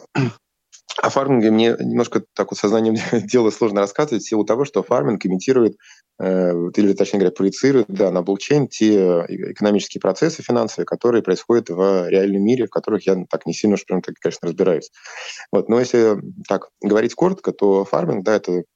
о 1.03 1.11
фарминге 1.11 1.51
мне 1.51 1.77
немножко 1.79 2.23
так 2.35 2.51
вот 2.51 2.59
сознанием 2.59 2.95
дела 3.27 3.51
сложно 3.51 3.81
рассказывать 3.81 4.23
в 4.23 4.29
силу 4.29 4.45
того, 4.45 4.65
что 4.65 4.83
фарминг 4.83 5.25
имитирует, 5.27 5.77
э, 6.21 6.53
или 6.77 6.93
точнее 6.93 7.21
говоря, 7.21 7.35
проецирует 7.35 7.87
да, 7.89 8.11
на 8.11 8.23
блокчейн 8.23 8.69
те 8.69 9.25
экономические 9.29 10.01
процессы 10.01 10.43
финансовые, 10.43 10.87
которые 10.87 11.23
происходят 11.23 11.69
в 11.69 12.09
реальном 12.09 12.43
мире, 12.43 12.67
в 12.67 12.71
которых 12.71 13.07
я 13.07 13.25
так 13.29 13.47
не 13.47 13.53
сильно 13.53 13.75
уж 13.75 13.85
прям 13.85 14.03
так, 14.03 14.15
конечно, 14.21 14.49
разбираюсь. 14.49 14.91
Вот. 15.53 15.69
Но 15.69 15.81
если 15.81 16.17
так 16.49 16.69
говорить 16.83 17.15
коротко, 17.15 17.53
то 17.53 17.85
фарминг, 17.85 18.25
да, 18.25 18.37
это 18.37 18.53
Э, 18.53 18.74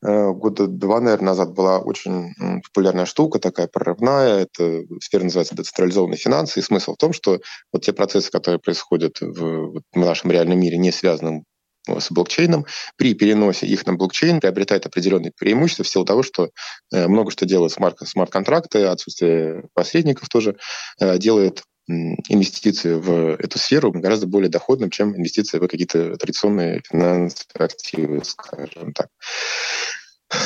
года 0.00 0.66
два, 0.68 1.00
наверное, 1.00 1.28
назад 1.28 1.52
была 1.52 1.78
очень 1.80 2.32
популярная 2.62 3.06
штука, 3.06 3.38
такая 3.38 3.66
прорывная. 3.66 4.40
Это 4.40 4.84
сфера 5.00 5.24
называется 5.24 5.56
децентрализованные 5.56 6.18
финансы. 6.18 6.60
И 6.60 6.62
смысл 6.62 6.94
в 6.94 6.98
том, 6.98 7.12
что 7.12 7.40
вот 7.72 7.82
те 7.82 7.92
процессы, 7.92 8.30
которые 8.30 8.60
происходят 8.60 9.20
в, 9.20 9.80
в 9.80 9.82
нашем 9.94 10.30
реальном 10.30 10.60
мире, 10.60 10.78
не 10.78 10.92
связанным 10.92 11.44
э, 11.88 11.98
с 11.98 12.10
блокчейном, 12.10 12.66
при 12.96 13.14
переносе 13.14 13.66
их 13.66 13.86
на 13.86 13.94
блокчейн 13.94 14.40
приобретает 14.40 14.86
определенные 14.86 15.32
преимущества 15.36 15.84
в 15.84 15.88
силу 15.88 16.04
того, 16.04 16.22
что 16.22 16.50
э, 16.92 17.08
много 17.08 17.30
что 17.30 17.46
смарт, 17.68 17.98
смарт-контракты, 18.06 18.84
отсутствие 18.84 19.64
посредников 19.74 20.28
тоже 20.28 20.56
делает 21.00 21.64
инвестиции 21.88 22.94
в 22.94 23.36
эту 23.36 23.58
сферу 23.58 23.92
гораздо 23.92 24.26
более 24.26 24.50
доходным, 24.50 24.90
чем 24.90 25.16
инвестиции 25.16 25.58
в 25.58 25.66
какие-то 25.66 26.16
традиционные 26.16 26.82
финансовые 26.88 27.66
активы, 27.66 28.22
скажем 28.24 28.92
так. 28.92 29.08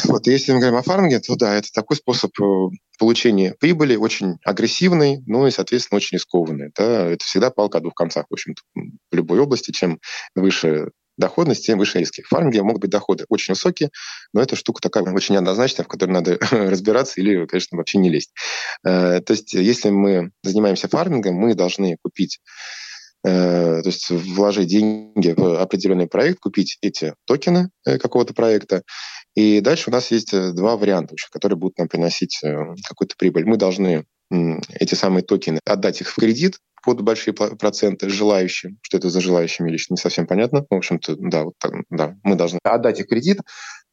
Вот, 0.05 0.27
если 0.29 0.53
мы 0.53 0.61
говорим 0.61 0.79
о 0.79 0.83
фарминге, 0.83 1.19
то 1.19 1.35
да, 1.35 1.57
это 1.57 1.69
такой 1.73 1.97
способ 1.97 2.31
э, 2.41 2.45
получения 3.01 3.57
прибыли, 3.59 3.97
очень 3.97 4.37
агрессивный, 4.45 5.21
ну 5.27 5.47
и, 5.47 5.51
соответственно, 5.51 5.97
очень 5.97 6.19
рискованный. 6.19 6.71
Да? 6.77 7.09
Это 7.09 7.25
всегда 7.25 7.51
палка 7.51 7.79
о 7.79 7.81
двух 7.81 7.95
концах, 7.95 8.27
в 8.31 8.33
общем-то, 8.33 8.63
в 8.75 9.15
любой 9.15 9.41
области. 9.41 9.73
Чем 9.73 9.99
выше 10.37 10.91
доходность, 11.17 11.67
тем 11.67 11.79
выше 11.79 11.99
риски. 11.99 12.23
В 12.23 12.29
фарминге 12.29 12.63
могут 12.63 12.83
быть 12.83 12.91
доходы 12.91 13.25
очень 13.29 13.55
высокие, 13.55 13.91
но 14.33 14.43
это 14.43 14.57
штука 14.57 14.81
такая 14.81 15.05
очень 15.13 15.37
однозначная, 15.37 15.85
в 15.85 15.89
которой 15.89 16.11
надо 16.11 16.39
разбираться 16.51 17.21
или, 17.21 17.47
конечно, 17.47 17.77
вообще 17.79 17.99
не 17.99 18.11
лезть. 18.11 18.33
Э, 18.85 19.21
то 19.21 19.33
есть, 19.33 19.55
если 19.55 19.91
мы 19.91 20.31
занимаемся 20.43 20.89
фармингом, 20.89 21.35
мы 21.35 21.55
должны 21.55 21.97
купить 22.03 22.41
э, 23.25 23.83
то 23.83 23.89
есть 23.89 24.11
вложить 24.11 24.69
деньги 24.69 25.35
в 25.37 25.61
определенный 25.61 26.07
проект, 26.07 26.41
купить 26.41 26.79
эти 26.81 27.15
токены 27.27 27.71
какого-то 27.85 28.35
проекта, 28.35 28.83
и 29.35 29.61
дальше 29.61 29.91
у 29.91 29.93
нас 29.93 30.11
есть 30.11 30.35
э, 30.35 30.53
два 30.53 30.77
варианта, 30.77 31.15
которые 31.31 31.59
будут 31.59 31.79
нам 31.79 31.89
приносить 31.89 32.39
э, 32.43 32.55
какую-то 32.87 33.15
прибыль. 33.17 33.45
Мы 33.47 33.57
должны 33.57 34.05
эти 34.81 34.95
самые 34.95 35.23
токены 35.23 35.61
отдать 35.67 36.01
их 36.01 36.09
в 36.09 36.15
кредит 36.15 36.57
под 36.83 37.03
большие 37.03 37.33
проценты 37.35 38.09
желающим. 38.09 38.79
Что 38.83 38.99
это 38.99 39.11
за 39.11 39.21
желающими, 39.21 39.71
лично 39.71 39.95
не 39.95 39.99
совсем 39.99 40.27
понятно. 40.27 40.67
В 40.69 40.75
общем-то, 40.75 41.17
да, 41.19 41.45
вот 41.45 41.55
так, 41.59 41.73
да, 41.91 42.17
мы 42.23 42.37
должны 42.37 42.59
отдать 42.65 43.01
их 43.01 43.09
кредит, 43.09 43.41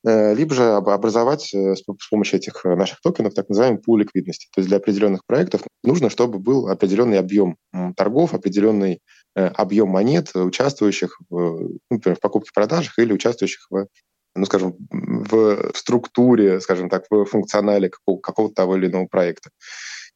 э, 0.06 0.34
либо 0.34 0.54
же 0.56 0.74
образовать 0.74 1.54
с 1.54 1.82
помощью 2.10 2.40
этих 2.40 2.64
наших 2.66 3.00
токенов 3.02 3.34
так 3.34 3.50
называемый 3.50 3.82
пул 3.82 3.98
ликвидности. 3.98 4.48
То 4.54 4.60
есть 4.60 4.70
для 4.70 4.78
определенных 4.78 5.26
проектов 5.26 5.62
нужно, 5.84 6.10
чтобы 6.10 6.40
был 6.40 6.68
определенный 6.68 7.20
объем 7.20 7.58
торгов, 7.96 8.34
определенный 8.34 9.00
объем 9.36 9.90
монет, 9.90 10.36
участвующих 10.36 11.20
в, 11.30 11.36
ну, 11.36 11.80
например, 11.90 12.18
в 12.18 12.20
покупке-продажах 12.20 12.98
или 12.98 13.14
участвующих 13.14 13.68
в 13.70 13.88
ну, 14.36 14.46
скажем, 14.46 14.76
в 14.92 15.72
структуре, 15.76 16.62
скажем 16.62 16.90
так, 16.90 17.06
в 17.10 17.26
функционале 17.26 17.90
какого- 17.90 18.20
какого-то 18.20 18.56
того 18.56 18.78
или 18.78 18.88
иного 18.88 19.08
проекта. 19.08 19.50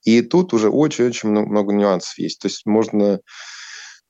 И 0.03 0.21
тут 0.21 0.53
уже 0.53 0.69
очень-очень 0.69 1.29
много 1.29 1.73
нюансов 1.73 2.17
есть. 2.17 2.39
То 2.39 2.47
есть 2.47 2.65
можно 2.65 3.19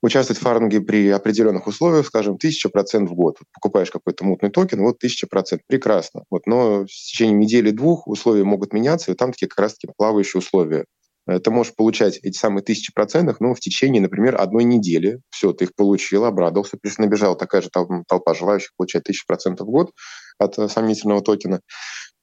участвовать 0.01 0.39
в 0.39 0.43
фарминге 0.43 0.81
при 0.81 1.09
определенных 1.09 1.65
условиях, 1.65 2.05
скажем, 2.05 2.35
1000% 2.35 3.05
в 3.05 3.13
год. 3.13 3.38
Покупаешь 3.53 3.89
какой-то 3.89 4.25
мутный 4.25 4.50
токен, 4.50 4.81
вот 4.81 4.97
1000%, 5.03 5.59
прекрасно. 5.65 6.23
Вот, 6.29 6.45
но 6.45 6.83
в 6.83 6.88
течение 6.88 7.38
недели-двух 7.38 8.07
условия 8.07 8.43
могут 8.43 8.73
меняться, 8.73 9.12
и 9.12 9.15
там 9.15 9.31
такие 9.31 9.47
как 9.47 9.59
раз-таки 9.59 9.91
плавающие 9.95 10.39
условия. 10.39 10.85
Ты 11.25 11.51
можешь 11.51 11.73
получать 11.73 12.19
эти 12.21 12.38
самые 12.38 12.63
тысячи 12.63 12.93
процентов, 12.93 13.38
ну, 13.39 13.53
в 13.53 13.59
течение, 13.62 14.01
например, 14.01 14.35
одной 14.39 14.65
недели. 14.65 15.21
Все, 15.29 15.53
ты 15.53 15.65
их 15.65 15.75
получил, 15.75 16.25
обрадовался, 16.25 16.77
плюс 16.81 16.97
набежала 16.97 17.38
такая 17.38 17.62
же 17.62 17.69
толпа 17.69 18.33
желающих 18.33 18.71
получать 18.75 19.03
тысячу 19.03 19.25
процентов 19.25 19.67
в 19.67 19.71
год 19.71 19.91
от 20.38 20.59
э, 20.59 20.67
сомнительного 20.67 21.21
токена. 21.21 21.62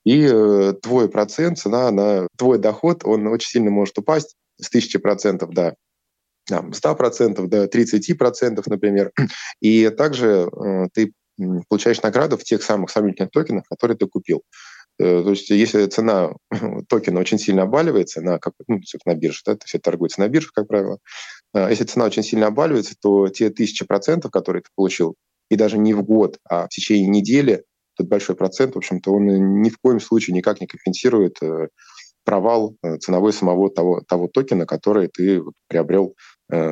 И 0.05 0.27
э, 0.27 0.75
твой 0.83 1.09
процент, 1.11 1.59
цена 1.59 1.91
на 1.91 2.27
твой 2.37 2.59
доход, 2.59 3.05
он 3.05 3.27
очень 3.27 3.49
сильно 3.49 3.71
может 3.71 3.99
упасть 3.99 4.35
с 4.61 4.71
тысячи 4.71 4.99
процентов 4.99 5.51
до 5.51 5.75
там, 6.47 6.71
100%, 6.71 7.47
до 7.47 7.65
30%, 7.65 8.63
например. 8.67 9.13
И 9.61 9.89
также 9.91 10.49
э, 10.51 10.89
ты 10.93 11.13
получаешь 11.69 12.03
награду 12.03 12.37
в 12.37 12.45
тех 12.45 12.63
самых 12.63 12.91
сомнительных 12.91 13.31
токенах, 13.31 13.65
которые 13.69 13.97
ты 13.97 14.07
купил. 14.07 14.43
Э, 14.99 15.23
то 15.23 15.31
есть 15.31 15.51
если 15.51 15.87
цена 15.87 16.33
токена 16.89 17.21
очень 17.21 17.39
сильно 17.39 17.63
обваливается 17.63 18.21
на, 18.21 18.39
как, 18.39 18.55
ну, 18.69 18.81
на 19.07 19.15
бирже, 19.15 19.41
да, 19.47 19.57
все 19.65 19.79
торгуется 19.79 20.21
на 20.21 20.29
бирже, 20.29 20.49
как 20.53 20.69
правило, 20.69 20.99
а 21.53 21.71
если 21.71 21.85
цена 21.85 22.05
очень 22.05 22.23
сильно 22.23 22.47
обваливается, 22.47 22.95
то 23.01 23.29
те 23.29 23.51
тысячи 23.51 23.85
процентов, 23.87 24.31
которые 24.31 24.63
ты 24.63 24.69
получил, 24.75 25.15
и 25.51 25.57
даже 25.57 25.79
не 25.79 25.95
в 25.95 26.03
год, 26.03 26.39
а 26.49 26.67
в 26.67 26.69
течение 26.69 27.09
недели, 27.09 27.65
тот 28.01 28.09
большой 28.09 28.37
процент, 28.37 28.75
в 28.75 28.79
общем-то, 28.79 29.13
он 29.13 29.27
ни 29.63 29.69
в 29.71 29.79
коем 29.79 30.01
случае 30.01 30.35
никак 30.35 30.61
не 30.61 30.67
компенсирует 30.67 31.43
э, 31.43 31.69
провал 32.25 32.77
э, 32.83 32.97
ценовой 32.99 33.33
самого 33.33 33.71
того, 33.71 34.03
того 34.07 34.29
токена, 34.29 34.67
который 34.67 35.09
ты 35.09 35.43
приобрел, 35.69 36.15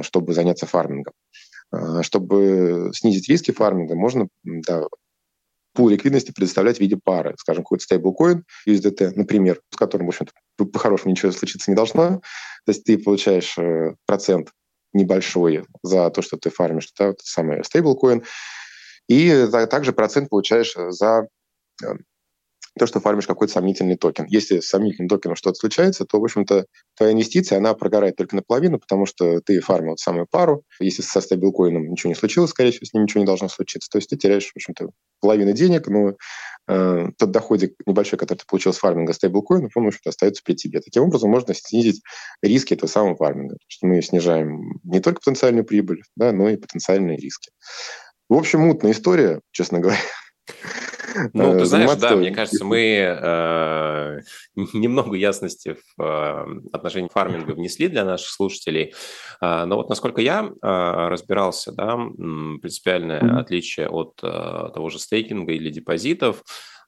чтобы 0.03 0.33
заняться 0.35 0.67
фармингом. 0.67 1.13
Чтобы 2.03 2.91
снизить 2.95 3.29
риски 3.29 3.53
фарминга, 3.53 3.95
можно 3.95 4.27
да, 4.43 4.83
пул 5.79 5.89
ликвидности 5.89 6.33
предоставлять 6.33 6.79
в 6.79 6.81
виде 6.81 6.97
пары, 6.97 7.37
скажем, 7.39 7.63
какой-то 7.63 7.85
стейблкоин 7.85 8.45
USDT, 8.67 9.13
например, 9.15 9.61
с 9.71 9.77
которым, 9.77 10.09
в 10.09 10.11
общем-то, 10.11 10.33
по-хорошему 10.67 11.13
ничего 11.13 11.31
случиться 11.31 11.71
не 11.71 11.77
должно. 11.77 12.21
То 12.67 12.73
есть 12.73 12.83
ты 12.83 12.99
получаешь 12.99 13.57
э, 13.59 13.95
процент 14.05 14.51
небольшой 14.93 15.65
за 15.85 16.11
то, 16.11 16.21
что 16.21 16.37
ты 16.37 16.51
фармишь, 16.51 16.91
да, 16.99 17.09
вот 17.09 17.21
самый 17.21 17.63
стейблкоин, 17.63 18.25
и 19.09 19.47
также 19.71 19.93
процент 19.93 20.29
получаешь 20.29 20.75
за 20.91 21.29
э, 21.83 21.95
то, 22.79 22.87
что 22.87 23.01
фармишь 23.01 23.27
какой-то 23.27 23.53
сомнительный 23.53 23.97
токен. 23.97 24.27
Если 24.29 24.61
с 24.61 24.69
сомнительным 24.69 25.09
токеном 25.09 25.37
что-то 25.37 25.57
случается, 25.57 26.05
то, 26.05 26.21
в 26.21 26.25
общем-то, 26.25 26.67
твоя 26.97 27.13
инвестиция, 27.13 27.59
она 27.59 27.75
прогорает 27.75 28.17
только 28.17 28.37
наполовину, 28.37 28.79
потому 28.79 29.05
что 29.05 29.41
ты 29.41 29.61
фармил 29.61 29.97
самую 29.97 30.27
пару. 30.31 30.63
Если 30.81 31.03
со 31.03 31.21
стейблкоином 31.21 31.91
ничего 31.91 32.11
не 32.11 32.15
случилось, 32.15 32.51
скорее 32.51 32.71
всего, 32.71 32.87
с 32.87 32.95
ним 32.95 33.03
ничего 33.03 33.21
не 33.21 33.27
должно 33.27 33.49
случиться. 33.49 33.89
То 33.91 33.99
есть 33.99 34.09
ты 34.09 34.17
теряешь, 34.17 34.47
в 34.47 34.57
общем-то, 34.57 34.91
половину 35.21 35.53
денег, 35.53 35.89
но 35.89 36.15
э, 36.69 37.07
тот 37.19 37.31
доходик 37.31 37.75
небольшой, 37.87 38.19
который 38.19 38.39
ты 38.39 38.45
получил 38.47 38.73
с 38.73 38.79
фарминга 38.79 39.13
стейблкоинов, 39.13 39.73
он, 39.77 39.85
в 39.85 39.89
общем-то, 39.89 40.11
остается 40.11 40.43
при 40.45 40.55
тебе. 40.55 40.81
Таким 40.81 41.03
образом, 41.03 41.31
можно 41.31 41.55
снизить 41.55 42.03
риски 42.43 42.75
этого 42.75 42.89
самого 42.89 43.17
фарминга. 43.17 43.57
Что 43.67 43.87
мы 43.87 44.01
снижаем 44.03 44.81
не 44.85 45.01
только 45.01 45.21
потенциальную 45.21 45.65
прибыль, 45.65 46.03
да, 46.17 46.33
но 46.33 46.49
и 46.49 46.57
потенциальные 46.57 47.17
риски. 47.17 47.51
В 48.29 48.35
общем, 48.35 48.61
мутная 48.61 48.93
история, 48.93 49.41
честно 49.53 49.81
говоря. 49.81 49.99
Ну, 51.33 51.55
ты 51.55 51.63
э, 51.63 51.65
знаешь, 51.65 51.97
да, 51.97 52.15
мне 52.15 52.31
кажется, 52.31 52.65
мы 52.65 52.79
э, 52.79 54.21
немного 54.73 55.17
ясности 55.17 55.77
в 55.97 56.03
э, 56.03 56.47
отношении 56.73 57.09
фарминга 57.13 57.53
внесли 57.53 57.89
для 57.89 58.05
наших 58.05 58.29
слушателей. 58.29 58.95
Э, 59.41 59.65
но 59.65 59.77
вот 59.77 59.89
насколько 59.89 60.21
я 60.21 60.45
э, 60.45 61.09
разбирался, 61.09 61.73
да, 61.73 61.97
принципиальное 61.97 63.21
mm-hmm. 63.21 63.41
отличие 63.41 63.89
от 63.89 64.21
э, 64.23 64.71
того 64.75 64.91
же 64.91 64.99
стейкинга 64.99 65.53
или 65.53 65.71
депозитов, 65.71 66.43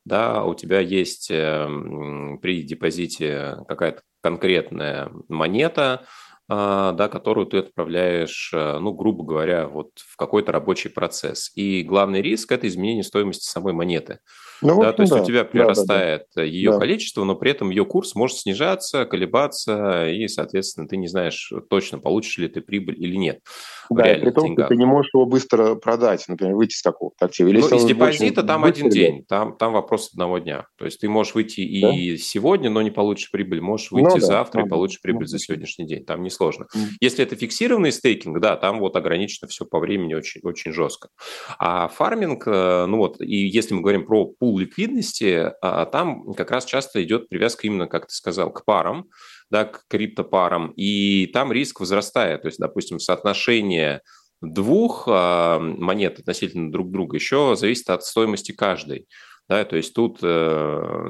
да, 0.04 0.44
у 0.44 0.54
тебя 0.54 0.80
есть 0.80 1.30
э, 1.30 1.66
при 2.40 2.62
депозите 2.62 3.56
какая-то 3.68 4.02
конкретная 4.22 5.10
монета, 5.28 6.06
да, 6.50 7.08
которую 7.08 7.46
ты 7.46 7.58
отправляешь, 7.58 8.50
э, 8.52 8.78
ну, 8.78 8.92
грубо 8.92 9.24
говоря, 9.24 9.68
вот 9.68 9.90
в 9.96 10.16
какой-то 10.16 10.50
рабочий 10.50 10.90
процесс. 10.90 11.52
И 11.54 11.82
главный 11.82 12.22
риск– 12.22 12.50
это 12.52 12.66
изменение 12.66 13.04
стоимости 13.04 13.44
самой 13.44 13.72
монеты. 13.72 14.18
Ну, 14.62 14.82
да, 14.82 14.92
то 14.92 15.02
есть 15.02 15.12
да. 15.12 15.22
у 15.22 15.24
тебя 15.24 15.44
прирастает 15.44 16.20
да, 16.20 16.26
да, 16.36 16.42
да. 16.42 16.44
ее 16.44 16.72
да. 16.72 16.78
количество, 16.78 17.24
но 17.24 17.34
при 17.34 17.52
этом 17.52 17.70
ее 17.70 17.84
курс 17.84 18.14
может 18.14 18.38
снижаться, 18.38 19.06
колебаться, 19.06 20.08
и, 20.08 20.28
соответственно, 20.28 20.86
ты 20.86 20.96
не 20.96 21.08
знаешь 21.08 21.52
точно, 21.70 21.98
получишь 21.98 22.38
ли 22.38 22.48
ты 22.48 22.60
прибыль 22.60 23.02
или 23.02 23.16
нет. 23.16 23.40
да, 23.88 24.04
реальных 24.04 24.24
при 24.24 24.30
том, 24.32 24.44
деньгах. 24.44 24.66
Что 24.66 24.74
ты 24.74 24.78
не 24.78 24.86
можешь 24.86 25.10
его 25.14 25.26
быстро 25.26 25.74
продать, 25.76 26.24
например, 26.28 26.56
выйти 26.56 26.74
с 26.74 26.82
какого-то 26.82 27.24
актива. 27.24 27.48
Или 27.48 27.60
ну, 27.60 27.76
из 27.76 27.84
депозита 27.84 28.42
там 28.42 28.64
один 28.64 28.90
день, 28.90 29.24
там, 29.26 29.56
там 29.56 29.72
вопрос 29.72 30.10
одного 30.12 30.38
дня. 30.38 30.66
То 30.78 30.84
есть 30.84 31.00
ты 31.00 31.08
можешь 31.08 31.34
выйти 31.34 31.80
да? 31.80 31.94
и 31.94 32.16
сегодня, 32.18 32.70
но 32.70 32.82
не 32.82 32.90
получишь 32.90 33.30
прибыль, 33.30 33.60
можешь 33.60 33.90
выйти 33.90 34.14
ну, 34.14 34.20
завтра 34.20 34.62
да, 34.62 34.66
и 34.66 34.68
получишь 34.68 35.00
прибыль 35.00 35.24
да. 35.24 35.28
за 35.30 35.38
сегодняшний 35.38 35.86
день. 35.86 36.04
Там 36.04 36.22
несложно. 36.40 36.66
Mm. 36.74 36.88
Если 37.00 37.24
это 37.24 37.36
фиксированный 37.36 37.92
стейкинг, 37.92 38.40
да, 38.40 38.56
там 38.56 38.80
вот 38.80 38.96
ограничено 38.96 39.48
все 39.48 39.64
по 39.64 39.78
времени 39.78 40.14
очень, 40.14 40.40
очень 40.42 40.72
жестко. 40.72 41.08
А 41.58 41.88
фарминг, 41.88 42.46
э, 42.46 42.86
ну 42.86 42.98
вот, 42.98 43.20
и 43.20 43.46
если 43.46 43.74
мы 43.74 43.82
говорим 43.82 44.06
про 44.06 44.26
пул 44.26 44.58
ликвидности, 44.58 45.52
а, 45.60 45.86
там 45.86 46.32
как 46.34 46.50
раз 46.50 46.64
часто 46.64 47.02
идет 47.02 47.28
привязка 47.28 47.66
именно, 47.66 47.86
как 47.86 48.06
ты 48.06 48.14
сказал, 48.14 48.52
к 48.52 48.64
парам, 48.64 49.08
да, 49.50 49.64
к 49.64 49.84
криптопарам, 49.88 50.72
и 50.76 51.26
там 51.26 51.52
риск 51.52 51.80
возрастает. 51.80 52.42
То 52.42 52.48
есть, 52.48 52.58
допустим, 52.58 52.98
соотношение 52.98 54.02
двух 54.40 55.06
э, 55.06 55.58
монет 55.58 56.18
относительно 56.18 56.72
друг 56.72 56.90
друга 56.90 57.16
еще 57.16 57.56
зависит 57.56 57.90
от 57.90 58.04
стоимости 58.04 58.52
каждой. 58.52 59.06
Да, 59.48 59.64
то 59.64 59.74
есть 59.74 59.94
тут 59.94 60.20
э, 60.22 61.04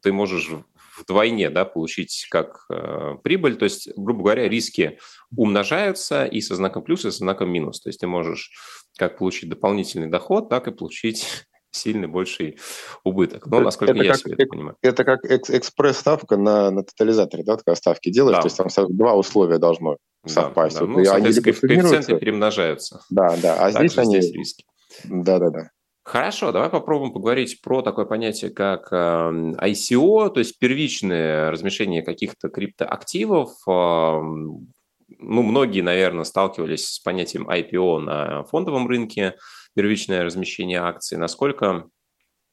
ты 0.00 0.12
можешь 0.12 0.50
вдвойне 0.96 1.50
да, 1.50 1.64
получить 1.64 2.26
как 2.30 2.66
э, 2.70 3.16
прибыль. 3.22 3.56
То 3.56 3.64
есть, 3.64 3.88
грубо 3.96 4.22
говоря, 4.22 4.48
риски 4.48 4.98
умножаются 5.36 6.24
и 6.24 6.40
со 6.40 6.54
знаком 6.56 6.82
плюс, 6.82 7.04
и 7.04 7.10
со 7.10 7.18
знаком 7.18 7.50
минус. 7.50 7.80
То 7.80 7.88
есть 7.88 8.00
ты 8.00 8.06
можешь 8.06 8.52
как 8.98 9.18
получить 9.18 9.48
дополнительный 9.48 10.08
доход, 10.08 10.48
так 10.48 10.68
и 10.68 10.72
получить 10.72 11.26
сильный 11.70 12.08
больший 12.08 12.58
убыток. 13.04 13.46
Но, 13.46 13.60
насколько 13.60 13.94
это 13.94 14.04
я 14.04 14.12
как, 14.12 14.20
себе 14.20 14.34
это 14.34 14.46
понимаю. 14.46 14.76
Это 14.82 15.04
как 15.04 15.24
экспресс-ставка 15.24 16.36
на, 16.36 16.70
на 16.70 16.84
тотализаторе, 16.84 17.44
да, 17.44 17.56
такая 17.56 17.74
ставки 17.74 18.10
делаешь, 18.10 18.36
да. 18.36 18.42
то 18.42 18.46
есть 18.46 18.76
там 18.76 18.96
два 18.96 19.14
условия 19.14 19.58
должно 19.58 19.96
совпасть. 20.26 20.78
Да, 20.78 20.86
да. 20.86 20.92
Ну, 20.92 21.00
и 21.00 21.06
они 21.06 21.32
коэффициенты 21.32 22.18
перемножаются. 22.18 23.00
Да, 23.10 23.36
да, 23.42 23.64
а 23.64 23.70
здесь 23.70 23.96
они... 23.98 24.20
Здесь 24.20 24.32
риски. 24.32 24.64
Да, 25.04 25.38
да, 25.38 25.50
да. 25.50 25.70
Хорошо, 26.12 26.52
давай 26.52 26.68
попробуем 26.68 27.10
поговорить 27.10 27.62
про 27.62 27.80
такое 27.80 28.04
понятие, 28.04 28.50
как 28.50 28.92
эм, 28.92 29.54
ICO, 29.54 30.28
то 30.28 30.40
есть 30.40 30.58
первичное 30.58 31.50
размещение 31.50 32.02
каких-то 32.02 32.50
криптоактивов. 32.50 33.48
Эм, 33.66 34.70
ну, 35.08 35.42
многие, 35.42 35.80
наверное, 35.80 36.24
сталкивались 36.24 36.86
с 36.86 36.98
понятием 36.98 37.48
IPO 37.48 38.00
на 38.00 38.44
фондовом 38.44 38.88
рынке 38.88 39.36
первичное 39.74 40.22
размещение 40.22 40.80
акций, 40.80 41.16
насколько 41.16 41.88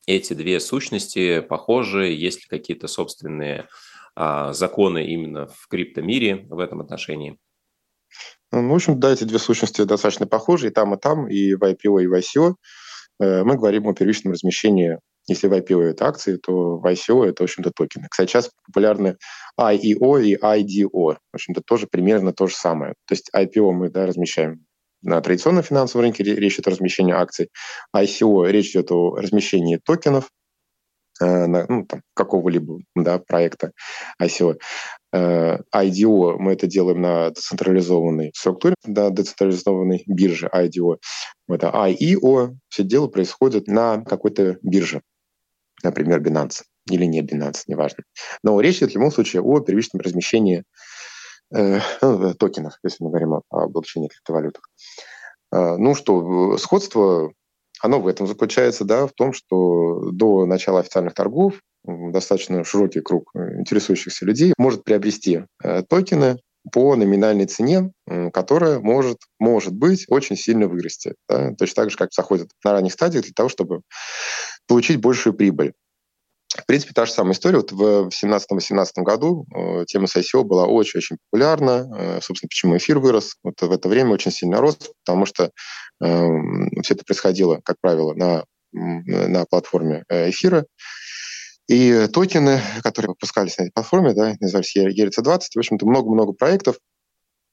эти 0.08 0.32
две 0.32 0.62
сущности 0.62 1.42
похожи, 1.42 2.14
есть 2.14 2.44
ли 2.44 2.48
какие-то 2.48 2.88
собственные 2.88 3.68
а, 4.16 4.54
законы 4.54 5.06
именно 5.06 5.48
в 5.48 5.68
криптомире 5.68 6.48
в 6.50 6.60
этом 6.60 6.80
отношении? 6.80 7.38
Ну, 8.54 8.72
в 8.72 8.74
общем, 8.74 9.02
да, 9.02 9.12
эти 9.12 9.26
две 9.26 9.38
сущности 9.38 9.84
достаточно 9.84 10.28
похожи, 10.28 10.68
и 10.68 10.72
там, 10.72 10.94
и 10.94 10.98
там, 10.98 11.28
и 11.28 11.56
в 11.56 11.62
IPO, 11.62 12.04
и 12.04 12.08
в 12.08 12.14
ICO. 12.14 12.56
Э, 13.20 13.44
мы 13.44 13.56
говорим 13.56 13.88
о 13.88 13.94
первичном 13.94 14.34
размещении 14.34 14.98
если 15.30 15.48
в 15.48 15.54
IPO 15.54 15.84
это 15.84 16.08
акции, 16.08 16.38
то 16.38 16.78
в 16.78 16.86
ICO 16.86 17.24
это, 17.24 17.44
в 17.44 17.46
общем-то, 17.46 17.72
токены. 17.72 18.08
Кстати, 18.10 18.32
сейчас 18.32 18.50
популярны 18.66 19.18
IEO 19.60 20.24
и 20.24 20.36
IDO. 20.36 20.90
В 20.92 21.18
общем-то, 21.34 21.62
тоже 21.66 21.88
примерно 21.88 22.34
то 22.34 22.48
же 22.48 22.56
самое. 22.56 22.96
То 23.06 23.14
есть 23.14 23.30
IPO 23.36 23.72
мы 23.72 23.90
да, 23.90 24.08
размещаем 24.08 24.66
на 25.02 25.22
традиционном 25.22 25.64
финансовом 25.64 26.04
рынке 26.04 26.24
речь 26.24 26.56
идет 26.56 26.68
о 26.68 26.72
размещении 26.72 27.14
акций. 27.14 27.50
ICO 27.96 28.50
речь 28.50 28.72
идет 28.72 28.92
о 28.92 29.16
размещении 29.16 29.78
токенов 29.78 30.30
э, 31.22 31.46
ну, 31.46 31.88
какого-либо 32.16 32.80
да, 32.96 33.20
проекта 33.20 33.72
ICO. 34.22 34.58
Э, 35.14 35.58
IDO 35.76 36.38
мы 36.38 36.54
это 36.54 36.68
делаем 36.68 37.02
на 37.02 37.30
децентрализованной 37.32 38.32
структуре, 38.36 38.76
да, 38.84 39.10
децентрализованной 39.10 40.04
бирже 40.08 40.50
IDO. 40.54 40.98
Это 41.48 41.68
IEO, 41.68 42.56
все 42.70 42.84
дело 42.84 43.08
происходит 43.08 43.68
на 43.68 44.04
какой-то 44.04 44.58
бирже, 44.62 45.02
например, 45.84 46.22
Binance 46.22 46.64
или 46.90 47.06
не 47.06 47.22
Binance, 47.22 47.64
неважно. 47.68 48.04
Но 48.44 48.60
речь 48.62 48.78
идет 48.78 48.92
в 48.92 48.96
любом 48.96 49.12
случае 49.12 49.42
о 49.42 49.60
первичном 49.60 50.02
размещении 50.02 50.64
Э, 51.52 51.80
ну, 52.02 52.34
токенов, 52.36 52.74
если 52.84 53.04
мы 53.04 53.10
говорим 53.10 53.34
о, 53.34 53.42
о 53.50 53.68
блокчейне 53.68 54.08
криптовалютах. 54.10 54.70
Э, 55.52 55.78
ну 55.78 55.96
что, 55.96 56.58
сходство, 56.58 57.32
оно 57.82 58.00
в 58.00 58.08
этом 58.08 58.28
заключается, 58.28 58.86
да, 58.86 59.08
в 59.08 59.14
том, 59.14 59.34
что 59.34 60.12
до 60.12 60.46
начала 60.46 60.80
официальных 60.80 61.14
торгов 61.14 61.62
достаточно 61.86 62.64
широкий 62.64 63.02
круг 63.02 63.32
э, 63.36 63.60
интересующихся 63.60 64.26
людей 64.26 64.54
может 64.58 64.84
приобрести 64.84 65.46
токены 65.90 66.38
по 66.74 66.96
номинальной 66.96 67.46
цене, 67.46 67.92
которая 68.34 68.80
может, 68.80 69.18
может 69.40 69.74
быть 69.74 70.06
очень 70.10 70.36
сильно 70.36 70.68
вырасти. 70.68 71.16
Да? 71.28 71.54
Точно 71.56 71.84
так 71.84 71.92
же, 71.92 71.98
как 71.98 72.14
заходят 72.14 72.50
на 72.66 72.74
ранних 72.74 72.94
стадиях 72.94 73.24
для 73.24 73.34
того, 73.34 73.50
чтобы 73.50 73.82
получить 74.68 75.00
большую 75.00 75.34
прибыль. 75.34 75.74
В 76.58 76.66
принципе, 76.66 76.94
та 76.94 77.06
же 77.06 77.12
самая 77.12 77.34
история. 77.34 77.58
Вот 77.58 77.72
в 77.72 78.10
2017-2018 78.10 78.86
году 78.98 79.46
э, 79.56 79.86
тема 79.86 80.08
с 80.08 80.16
ICO 80.16 80.44
была 80.44 80.66
очень-очень 80.66 81.18
популярна. 81.30 81.88
Э, 81.96 82.20
собственно, 82.22 82.50
почему 82.50 82.76
эфир 82.78 82.98
вырос. 82.98 83.36
Вот 83.44 83.62
в 83.62 83.72
это 83.72 83.88
время 83.88 84.12
очень 84.12 84.32
сильно 84.32 84.60
рос, 84.60 84.78
потому 85.06 85.28
что 85.28 85.52
э, 86.04 86.28
все 86.82 86.96
это 86.96 87.06
происходило, 87.06 87.60
как 87.64 87.78
правило, 87.80 88.14
на, 88.16 88.46
на 88.72 89.46
платформе 89.46 90.04
э, 90.10 90.32
эфира. 90.32 90.66
И 91.68 92.08
токены, 92.12 92.62
которые 92.82 93.10
выпускались 93.10 93.60
на 93.60 93.64
этой 93.64 93.74
платформе, 93.74 94.14
да, 94.14 94.34
назывались 94.40 94.76
ERC-20, 94.76 95.40
в 95.54 95.58
общем-то, 95.58 95.86
много-много 95.86 96.34
проектов, 96.34 96.78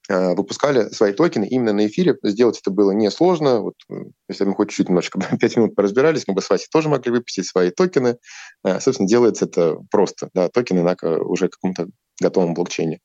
выпускали 0.09 0.89
свои 0.91 1.13
токены 1.13 1.47
именно 1.47 1.73
на 1.73 1.87
эфире. 1.87 2.17
Сделать 2.23 2.59
это 2.59 2.71
было 2.71 2.93
несложно. 2.93 3.61
Вот, 3.61 3.75
э, 3.91 3.95
если 4.29 4.45
мы 4.45 4.55
хоть 4.55 4.71
чуть-чуть 4.71 4.89
немножко 4.89 5.19
5 5.41 5.57
минут 5.57 5.75
поразбирались, 5.75 6.25
мы 6.27 6.35
бы 6.35 6.43
с 6.43 6.51
Васей 6.51 6.69
тоже 6.71 6.89
могли 6.89 7.11
выпустить 7.11 7.47
свои 7.47 7.71
токены. 7.71 8.19
Э, 8.65 8.81
собственно, 8.81 9.09
делается 9.09 9.47
это 9.47 9.79
просто. 9.91 10.31
Да, 10.35 10.49
токены 10.49 10.83
на 10.83 10.97
уже 11.23 11.49
каком-то 11.49 11.89
готовом 12.21 12.55
блокчейне. 12.55 13.01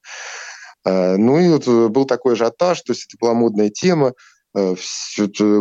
Ну 0.83 1.37
и 1.37 1.47
вот 1.49 1.67
был 1.91 2.05
такой 2.05 2.33
ажиотаж, 2.33 2.81
то 2.81 2.93
есть 2.93 3.05
это 3.05 3.17
была 3.19 3.35
модная 3.35 3.69
тема. 3.69 4.13
Э, 4.53 4.75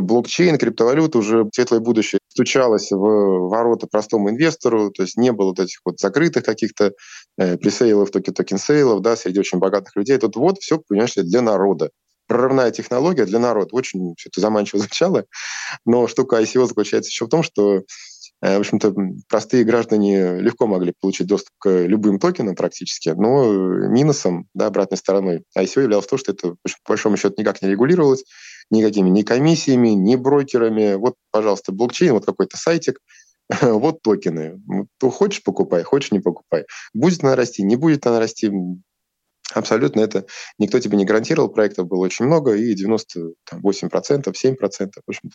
блокчейн, 0.00 0.58
криптовалюта 0.58 1.18
уже 1.18 1.48
светлое 1.54 1.78
будущее 1.78 2.18
стучалась 2.28 2.90
в 2.90 3.48
ворота 3.48 3.86
простому 3.86 4.30
инвестору, 4.30 4.90
то 4.90 5.02
есть 5.02 5.16
не 5.16 5.30
было 5.30 5.48
вот 5.48 5.60
этих 5.60 5.78
вот 5.84 6.00
закрытых 6.00 6.44
каких-то 6.44 6.92
э, 7.38 7.56
presale 7.56 7.94
ов, 7.94 8.10
token 8.10 8.48
sale 8.48 8.78
ов, 8.78 9.00
да, 9.00 9.16
среди 9.16 9.38
очень 9.38 9.58
богатых 9.58 9.94
людей. 9.94 10.18
Тут 10.18 10.34
вот 10.36 10.58
все, 10.58 10.80
понимаешь, 10.88 11.14
для 11.14 11.40
народа. 11.40 11.90
Прорывная 12.26 12.72
технология 12.72 13.26
для 13.26 13.38
народа. 13.38 13.68
Очень 13.72 14.14
все 14.16 14.28
это 14.28 14.40
заманчиво 14.40 14.78
звучало. 14.80 15.24
Но 15.84 16.08
штука 16.08 16.40
ICO 16.40 16.66
заключается 16.66 17.10
еще 17.10 17.26
в 17.26 17.28
том, 17.28 17.44
что 17.44 17.82
в 18.40 18.58
общем-то, 18.58 18.94
простые 19.28 19.64
граждане 19.64 20.40
легко 20.40 20.66
могли 20.66 20.94
получить 20.98 21.26
доступ 21.26 21.52
к 21.58 21.68
любым 21.68 22.18
токенам 22.18 22.54
практически, 22.54 23.10
но 23.10 23.52
минусом, 23.88 24.46
да, 24.54 24.66
обратной 24.66 24.96
стороной 24.96 25.44
ICO 25.56 25.82
являлось 25.82 26.06
то, 26.06 26.16
что 26.16 26.32
это, 26.32 26.54
по 26.84 26.88
большому 26.88 27.16
счету, 27.16 27.34
никак 27.38 27.60
не 27.60 27.68
регулировалось, 27.68 28.24
никакими 28.70 29.10
ни 29.10 29.22
комиссиями, 29.22 29.88
ни 29.90 30.16
брокерами. 30.16 30.94
Вот, 30.94 31.16
пожалуйста, 31.30 31.72
блокчейн, 31.72 32.12
вот 32.12 32.24
какой-то 32.24 32.56
сайтик, 32.56 33.00
вот 33.60 34.02
токены. 34.02 34.60
Хочешь– 35.02 35.42
покупай, 35.44 35.82
хочешь– 35.82 36.10
не 36.12 36.20
покупай. 36.20 36.64
Будет 36.94 37.22
она 37.24 37.36
расти, 37.36 37.62
не 37.62 37.76
будет 37.76 38.06
она 38.06 38.20
расти, 38.20 38.50
Абсолютно 39.54 40.00
это 40.00 40.26
никто 40.58 40.78
тебе 40.78 40.96
не 40.96 41.04
гарантировал, 41.04 41.48
проектов 41.48 41.88
было 41.88 42.04
очень 42.04 42.26
много, 42.26 42.54
и 42.54 42.74
98%, 42.74 43.34
7%, 43.52 44.32
в 44.32 45.08
общем 45.08 45.30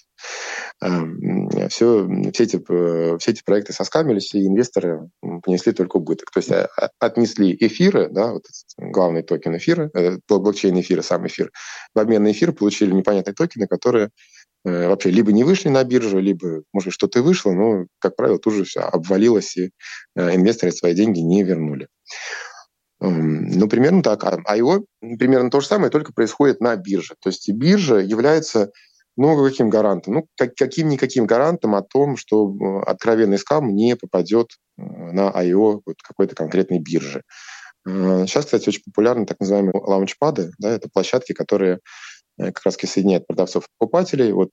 э, 0.82 1.68
все, 1.70 2.08
все, 2.34 2.44
эти, 2.44 2.64
э, 2.70 3.18
все 3.18 3.32
эти 3.32 3.44
проекты 3.44 3.74
соскамились, 3.74 4.34
и 4.34 4.48
инвесторы 4.48 5.10
понесли 5.44 5.74
только 5.74 5.98
убыток. 5.98 6.32
То 6.32 6.40
есть 6.40 6.52
а, 6.52 6.70
а, 6.78 6.90
отнесли 7.00 7.56
эфиры, 7.60 8.10
да, 8.10 8.34
вот 8.34 8.44
главный 8.78 9.24
токен 9.24 9.58
эфира, 9.58 9.90
э, 9.94 10.18
блокчейн 10.28 10.80
эфира, 10.80 11.02
сам 11.02 11.28
эфир, 11.28 11.52
в 11.94 12.00
обмен 12.00 12.24
на 12.24 12.32
эфир 12.32 12.54
получили 12.54 12.92
непонятные 12.92 13.34
токены, 13.34 13.68
которые 13.68 14.12
э, 14.64 14.88
вообще 14.88 15.12
либо 15.12 15.34
не 15.34 15.44
вышли 15.44 15.70
на 15.70 15.84
биржу, 15.84 16.20
либо, 16.20 16.64
может, 16.72 16.94
что-то 16.94 17.22
вышло, 17.22 17.52
но, 17.52 17.86
как 18.00 18.16
правило, 18.16 18.40
тут 18.40 18.54
же 18.54 18.64
все 18.64 18.80
обвалилось, 18.82 19.58
и 19.58 19.72
инвесторы 20.16 20.72
свои 20.72 20.94
деньги 20.94 21.20
не 21.20 21.44
вернули. 21.44 21.88
Ну, 23.00 23.68
примерно 23.68 24.02
так. 24.02 24.24
А 24.24 24.58
IO 24.58 24.86
примерно 25.02 25.52
то 25.52 25.60
же 25.60 25.68
самое, 25.68 25.92
только 25.92 26.14
происходит 26.14 26.62
на 26.62 26.76
бирже. 26.76 27.16
То 27.22 27.30
есть 27.30 27.50
биржа 27.52 27.98
является 27.98 28.72
ну, 29.18 29.42
каким 29.44 29.70
гарантом? 29.70 30.14
Ну, 30.16 30.28
как, 30.38 30.56
каким-никаким 30.56 31.26
гарантом 31.26 31.76
о 31.76 31.82
том, 31.82 32.18
что 32.18 32.50
э, 32.50 32.84
откровенный 32.86 33.38
скам 33.38 33.74
не 33.74 33.96
попадет 33.96 34.48
э, 34.78 34.82
на 34.82 35.30
IO 35.30 35.82
вот 35.86 35.96
какой-то 36.04 36.36
конкретной 36.36 36.80
биржи. 36.80 37.24
Э, 37.88 38.26
сейчас, 38.28 38.46
кстати, 38.46 38.68
очень 38.68 38.84
популярны 38.84 39.26
так 39.26 39.40
называемые 39.40 39.74
лаунчпады. 39.74 40.52
Да, 40.60 40.70
это 40.70 40.90
площадки, 40.92 41.34
которые 41.34 41.80
как 42.38 42.62
раз 42.66 42.76
соединяют 42.76 43.26
продавцов 43.26 43.64
и 43.64 43.68
покупателей. 43.78 44.34
Вот 44.34 44.50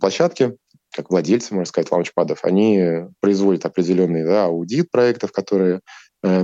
площадки, 0.00 0.56
как 0.94 1.10
владельцы, 1.10 1.52
можно 1.52 1.66
сказать, 1.66 1.90
лаунчпадов, 1.90 2.44
они 2.44 3.08
производят 3.20 3.66
определенный 3.66 4.24
да, 4.24 4.46
аудит 4.46 4.90
проектов, 4.90 5.32
которые 5.32 5.80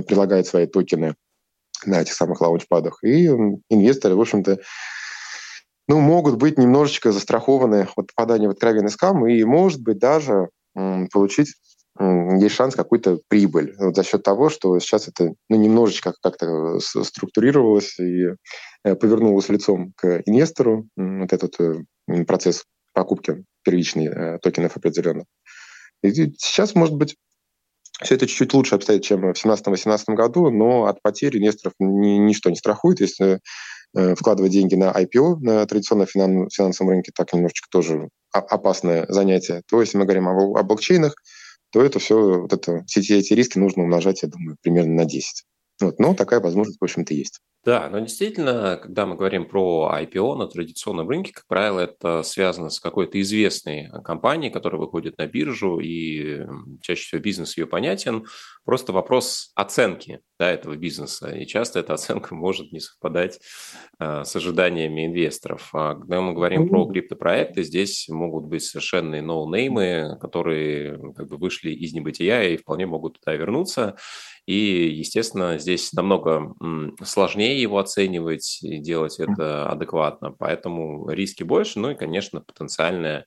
предлагает 0.07 0.47
свои 0.47 0.65
токены 0.65 1.15
на 1.85 2.01
этих 2.01 2.13
самых 2.13 2.41
лаунчпадах. 2.41 3.03
И 3.03 3.27
инвесторы, 3.69 4.15
в 4.15 4.21
общем-то, 4.21 4.59
ну, 5.87 5.99
могут 5.99 6.37
быть 6.37 6.57
немножечко 6.57 7.11
застрахованы 7.11 7.87
от 7.95 8.07
попадания 8.15 8.47
в 8.47 8.51
откровенный 8.51 8.89
скам 8.89 9.27
и, 9.27 9.43
может 9.43 9.81
быть, 9.81 9.99
даже 9.99 10.49
получить 11.11 11.53
есть 11.99 12.55
шанс 12.55 12.75
какую-то 12.75 13.19
прибыль 13.27 13.75
вот 13.77 13.95
за 13.95 14.03
счет 14.03 14.23
того, 14.23 14.49
что 14.49 14.79
сейчас 14.79 15.07
это 15.07 15.33
ну, 15.49 15.55
немножечко 15.55 16.13
как-то 16.21 16.79
структурировалось 16.79 17.99
и 17.99 18.29
э, 18.83 18.95
повернулось 18.95 19.49
лицом 19.49 19.93
к 19.95 20.23
инвестору, 20.25 20.87
вот 20.95 21.31
этот 21.31 21.59
э, 21.59 22.23
процесс 22.25 22.63
покупки 22.93 23.43
первичных 23.63 24.11
э, 24.11 24.39
токенов 24.41 24.75
определенных. 24.75 25.25
И 26.01 26.11
сейчас, 26.37 26.73
может 26.73 26.95
быть, 26.95 27.15
все 28.03 28.15
это 28.15 28.27
чуть-чуть 28.27 28.53
лучше 28.53 28.75
обстоит, 28.75 29.03
чем 29.03 29.21
в 29.21 29.31
2017-2018 29.31 30.13
году, 30.15 30.49
но 30.49 30.85
от 30.85 31.01
потерь 31.01 31.37
инвесторов 31.37 31.73
ни, 31.79 32.17
ничто 32.17 32.49
не 32.49 32.55
страхует. 32.55 32.99
Если 32.99 33.39
э, 33.95 34.15
вкладывать 34.15 34.51
деньги 34.51 34.75
на 34.75 34.91
IPO 34.91 35.37
на 35.39 35.65
традиционном 35.65 36.07
финан, 36.07 36.49
финансовом 36.49 36.91
рынке, 36.91 37.11
так 37.15 37.33
немножечко 37.33 37.67
тоже 37.69 38.09
опасное 38.31 39.05
занятие, 39.09 39.61
то 39.69 39.79
если 39.81 39.97
мы 39.97 40.05
говорим 40.05 40.27
о, 40.27 40.59
о 40.59 40.63
блокчейнах, 40.63 41.15
то 41.71 41.81
это 41.81 41.99
все, 41.99 42.41
вот 42.41 42.53
это, 42.53 42.83
все 42.85 42.99
эти 42.99 43.33
риски 43.33 43.57
нужно 43.57 43.83
умножать, 43.83 44.21
я 44.23 44.29
думаю, 44.29 44.57
примерно 44.61 44.93
на 44.93 45.05
10. 45.05 45.43
Вот, 45.81 45.99
но 45.99 46.13
такая 46.13 46.39
возможность, 46.39 46.79
в 46.79 46.83
общем-то, 46.83 47.13
есть. 47.13 47.39
Да, 47.65 47.87
но 47.89 47.99
действительно, 47.99 48.77
когда 48.81 49.05
мы 49.05 49.15
говорим 49.15 49.45
про 49.45 49.89
IPO 49.97 50.35
на 50.35 50.47
традиционном 50.47 51.07
рынке, 51.07 51.31
как 51.31 51.47
правило, 51.47 51.79
это 51.79 52.21
связано 52.23 52.69
с 52.69 52.81
какой-то 52.81 53.21
известной 53.21 53.89
компанией, 54.03 54.51
которая 54.51 54.81
выходит 54.81 55.17
на 55.17 55.27
биржу, 55.27 55.79
и 55.79 56.41
чаще 56.81 57.03
всего 57.03 57.21
бизнес 57.21 57.55
ее 57.55 57.65
понятен. 57.65 58.25
Просто 58.65 58.91
вопрос 58.91 59.51
оценки 59.55 60.19
да, 60.37 60.51
этого 60.51 60.75
бизнеса, 60.75 61.33
и 61.33 61.45
часто 61.45 61.79
эта 61.79 61.93
оценка 61.93 62.35
может 62.35 62.73
не 62.73 62.81
совпадать 62.81 63.39
э, 63.97 64.25
с 64.25 64.35
ожиданиями 64.35 65.05
инвесторов. 65.05 65.69
А 65.73 65.95
когда 65.95 66.19
мы 66.19 66.33
говорим 66.33 66.67
про 66.67 66.85
криптопроекты, 66.85 67.63
здесь 67.63 68.09
могут 68.09 68.43
быть 68.43 68.63
совершенно 68.65 69.21
ноунеймы, 69.21 70.17
которые 70.19 71.13
как 71.13 71.29
бы 71.29 71.37
вышли 71.37 71.71
из 71.71 71.93
небытия 71.93 72.43
и 72.43 72.57
вполне 72.57 72.87
могут 72.87 73.21
туда 73.21 73.37
вернуться. 73.37 73.95
И, 74.45 74.89
естественно, 74.89 75.57
здесь 75.57 75.93
намного 75.93 76.53
сложнее 77.03 77.61
его 77.61 77.77
оценивать 77.77 78.59
и 78.61 78.77
делать 78.77 79.19
это 79.19 79.69
адекватно. 79.69 80.31
Поэтому 80.31 81.09
риски 81.09 81.43
больше, 81.43 81.79
ну 81.79 81.91
и, 81.91 81.95
конечно, 81.95 82.41
потенциальная 82.41 83.25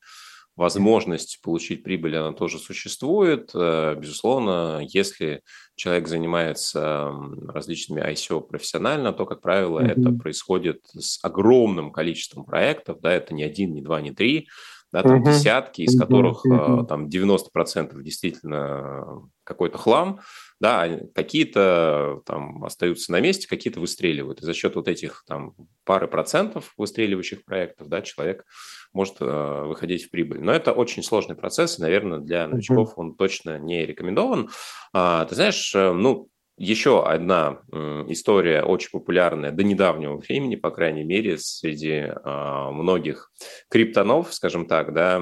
возможность 0.57 1.41
получить 1.43 1.83
прибыль, 1.83 2.17
она 2.17 2.33
тоже 2.33 2.59
существует. 2.59 3.51
Э, 3.55 3.95
безусловно, 3.95 4.81
если 4.89 5.43
человек 5.75 6.09
занимается 6.09 7.13
различными 7.49 8.01
ICO 8.01 8.41
профессионально, 8.41 9.13
то, 9.13 9.27
как 9.27 9.43
правило, 9.43 9.81
mm-hmm. 9.81 9.93
это 9.93 10.13
происходит 10.13 10.81
с 10.95 11.23
огромным 11.23 11.93
количеством 11.93 12.45
проектов, 12.45 13.01
да, 13.01 13.13
это 13.13 13.35
не 13.35 13.45
один, 13.45 13.75
не 13.75 13.83
два, 13.83 14.01
не 14.01 14.13
три, 14.13 14.49
да, 14.93 15.03
там 15.03 15.21
mm-hmm. 15.21 15.25
десятки, 15.27 15.83
из 15.83 15.99
которых 15.99 16.47
mm-hmm. 16.47 16.87
там 16.87 17.07
90% 17.07 18.03
действительно 18.03 19.29
какой-то 19.45 19.77
хлам, 19.77 20.21
да, 20.61 21.01
какие-то 21.14 22.23
там 22.25 22.64
остаются 22.64 23.12
на 23.12 23.21
месте, 23.21 23.49
какие-то 23.49 23.81
выстреливают. 23.81 24.40
И 24.40 24.45
за 24.45 24.55
счет 24.55 24.75
вот 24.75 24.88
этих 24.88 25.25
там 25.27 25.55
пары 25.85 26.09
процентов 26.09 26.73
выстреливающих 26.77 27.45
проектов, 27.45 27.88
да, 27.88 28.03
человек 28.03 28.45
может 28.92 29.16
э, 29.21 29.62
выходить 29.66 30.05
в 30.05 30.11
прибыль. 30.11 30.40
Но 30.40 30.53
это 30.53 30.73
очень 30.73 31.03
сложный 31.03 31.37
процесс, 31.37 31.79
и, 31.79 31.83
наверное, 31.83 32.19
для 32.19 32.47
новичков 32.49 32.95
он 32.97 33.14
точно 33.14 33.59
не 33.59 33.85
рекомендован. 33.85 34.51
А, 34.92 35.27
ты 35.27 35.35
знаешь, 35.35 35.75
э, 35.75 35.92
ну, 35.92 36.29
еще 36.59 37.07
одна 37.07 37.61
история 38.09 38.62
очень 38.62 38.90
популярная 38.90 39.53
до 39.53 39.62
недавнего 39.62 40.16
времени, 40.16 40.57
по 40.57 40.71
крайней 40.71 41.05
мере, 41.05 41.38
среди 41.38 42.05
а, 42.25 42.71
многих 42.71 43.31
криптонов, 43.69 44.33
скажем 44.33 44.66
так, 44.66 44.95
да, 44.95 45.19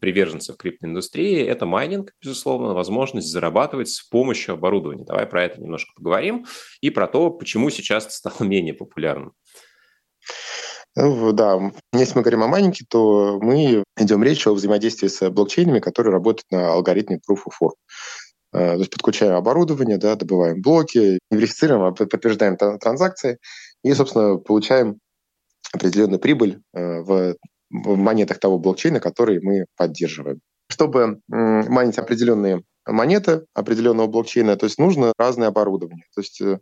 приверженцев 0.00 0.56
криптоиндустрии, 0.56 1.44
это 1.44 1.66
майнинг, 1.66 2.12
безусловно, 2.22 2.74
возможность 2.74 3.28
зарабатывать 3.28 3.90
с 3.90 4.02
помощью 4.02 4.54
оборудования. 4.54 5.04
Давай 5.04 5.26
про 5.26 5.44
это 5.44 5.60
немножко 5.60 5.92
поговорим 5.96 6.46
и 6.80 6.90
про 6.90 7.08
то, 7.08 7.30
почему 7.30 7.70
сейчас 7.70 8.06
это 8.06 8.14
стало 8.14 8.36
менее 8.48 8.74
популярным. 8.74 9.32
Ну, 11.00 11.32
да, 11.32 11.60
если 11.92 12.16
мы 12.16 12.22
говорим 12.22 12.42
о 12.42 12.48
майнинге, 12.48 12.84
то 12.88 13.38
мы 13.40 13.84
идем 13.96 14.24
речь 14.24 14.46
о 14.46 14.54
взаимодействии 14.54 15.06
с 15.06 15.30
блокчейнами, 15.30 15.78
которые 15.78 16.12
работают 16.12 16.50
на 16.50 16.72
алгоритме 16.72 17.18
Proof 17.18 17.42
of 17.46 17.52
Work. 17.62 17.74
Э, 18.52 18.74
то 18.74 18.78
есть 18.78 18.90
подключаем 18.90 19.34
оборудование, 19.34 19.98
да, 19.98 20.16
добываем 20.16 20.62
блоки, 20.62 21.18
верифицируем, 21.30 21.94
подтверждаем 21.94 22.56
транзакции 22.56 23.38
и, 23.82 23.92
собственно, 23.94 24.36
получаем 24.36 24.98
определенную 25.72 26.18
прибыль 26.18 26.60
э, 26.74 27.00
в, 27.00 27.36
монетах 27.70 28.38
того 28.38 28.58
блокчейна, 28.58 28.98
который 28.98 29.40
мы 29.42 29.66
поддерживаем. 29.76 30.40
Чтобы 30.70 31.20
майнить 31.28 31.98
определенные 31.98 32.62
монеты 32.86 33.44
определенного 33.54 34.06
блокчейна, 34.06 34.56
то 34.56 34.64
есть 34.64 34.78
нужно 34.78 35.12
разное 35.18 35.48
оборудование. 35.48 36.04
То 36.14 36.20
есть 36.22 36.40
Э, 36.40 36.58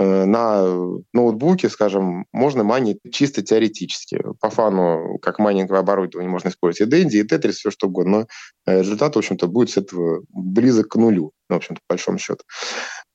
на 0.00 0.64
ноутбуке, 1.12 1.68
скажем, 1.68 2.26
можно 2.32 2.64
майнить 2.64 2.98
чисто 3.12 3.42
теоретически. 3.42 4.22
По 4.40 4.50
фану, 4.50 5.18
как 5.20 5.38
майнинговое 5.38 5.80
оборудование, 5.80 6.30
можно 6.30 6.48
использовать 6.48 6.92
и 6.92 6.96
Dendy, 6.96 7.20
и 7.20 7.26
Tetris, 7.26 7.52
все 7.52 7.70
что 7.70 7.88
угодно. 7.88 8.10
Но 8.10 8.26
э, 8.66 8.80
результат, 8.80 9.14
в 9.14 9.18
общем-то, 9.18 9.46
будет 9.46 9.70
с 9.70 9.76
этого 9.76 10.22
близок 10.28 10.88
к 10.88 10.96
нулю, 10.96 11.32
ну, 11.48 11.56
в 11.56 11.58
общем-то, 11.58 11.80
по 11.86 11.94
большому 11.94 12.18
счету. 12.18 12.44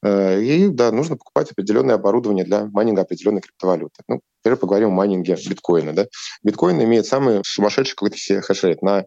Э, 0.04 0.42
и, 0.42 0.68
да, 0.68 0.92
нужно 0.92 1.18
покупать 1.18 1.52
определенное 1.52 1.96
оборудование 1.96 2.46
для 2.46 2.66
майнинга 2.66 3.02
определенной 3.02 3.42
криптовалюты. 3.42 4.04
Ну, 4.08 4.22
теперь 4.44 4.58
поговорим 4.58 4.90
о 4.90 4.92
майнинге 4.92 5.36
биткоина. 5.36 5.94
Да? 5.94 6.08
Биткоин 6.44 6.82
имеет 6.84 7.06
самый 7.06 7.42
сумасшедший 7.46 7.96
какой-то 7.96 8.18
хешрейт. 8.18 8.82
На 8.82 9.06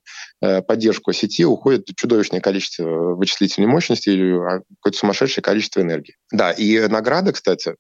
поддержку 0.63 1.13
сети 1.13 1.45
уходит 1.45 1.87
чудовищное 1.97 2.41
количество 2.41 3.15
вычислительной 3.15 3.69
мощности 3.69 4.09
или 4.11 4.33
а, 4.39 4.63
какое-то 4.81 4.99
сумасшедшее 4.99 5.43
количество 5.43 5.81
энергии. 5.81 6.17
Да, 6.33 6.53
и 6.53 6.89
награда, 6.89 7.33
кстати, 7.33 7.75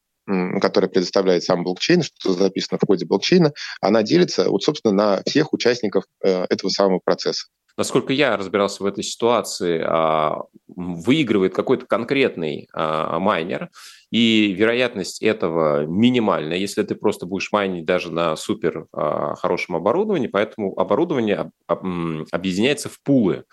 которая 0.60 0.90
предоставляет 0.90 1.42
сам 1.42 1.64
блокчейн, 1.64 2.02
что 2.02 2.34
записано 2.34 2.78
в 2.78 2.86
коде 2.86 3.06
блокчейна, 3.06 3.52
она 3.80 4.02
делится, 4.02 4.50
вот, 4.50 4.62
собственно, 4.62 4.92
на 4.92 5.22
всех 5.26 5.52
участников 5.52 6.04
этого 6.20 6.70
самого 6.70 7.00
процесса 7.02 7.46
насколько 7.78 8.12
я 8.12 8.36
разбирался 8.36 8.82
в 8.82 8.86
этой 8.86 9.04
ситуации, 9.04 9.80
а, 9.82 10.42
выигрывает 10.66 11.54
какой-то 11.54 11.86
конкретный 11.86 12.68
а, 12.74 13.20
майнер, 13.20 13.70
и 14.10 14.52
вероятность 14.52 15.22
этого 15.22 15.86
минимальная, 15.86 16.56
если 16.56 16.82
ты 16.82 16.96
просто 16.96 17.24
будешь 17.24 17.52
майнить 17.52 17.84
даже 17.84 18.12
на 18.12 18.34
супер 18.36 18.86
а, 18.92 19.36
хорошем 19.36 19.76
оборудовании, 19.76 20.26
поэтому 20.26 20.78
оборудование 20.78 21.52
объединяется 21.68 22.88
в 22.88 23.00
пулы. 23.00 23.44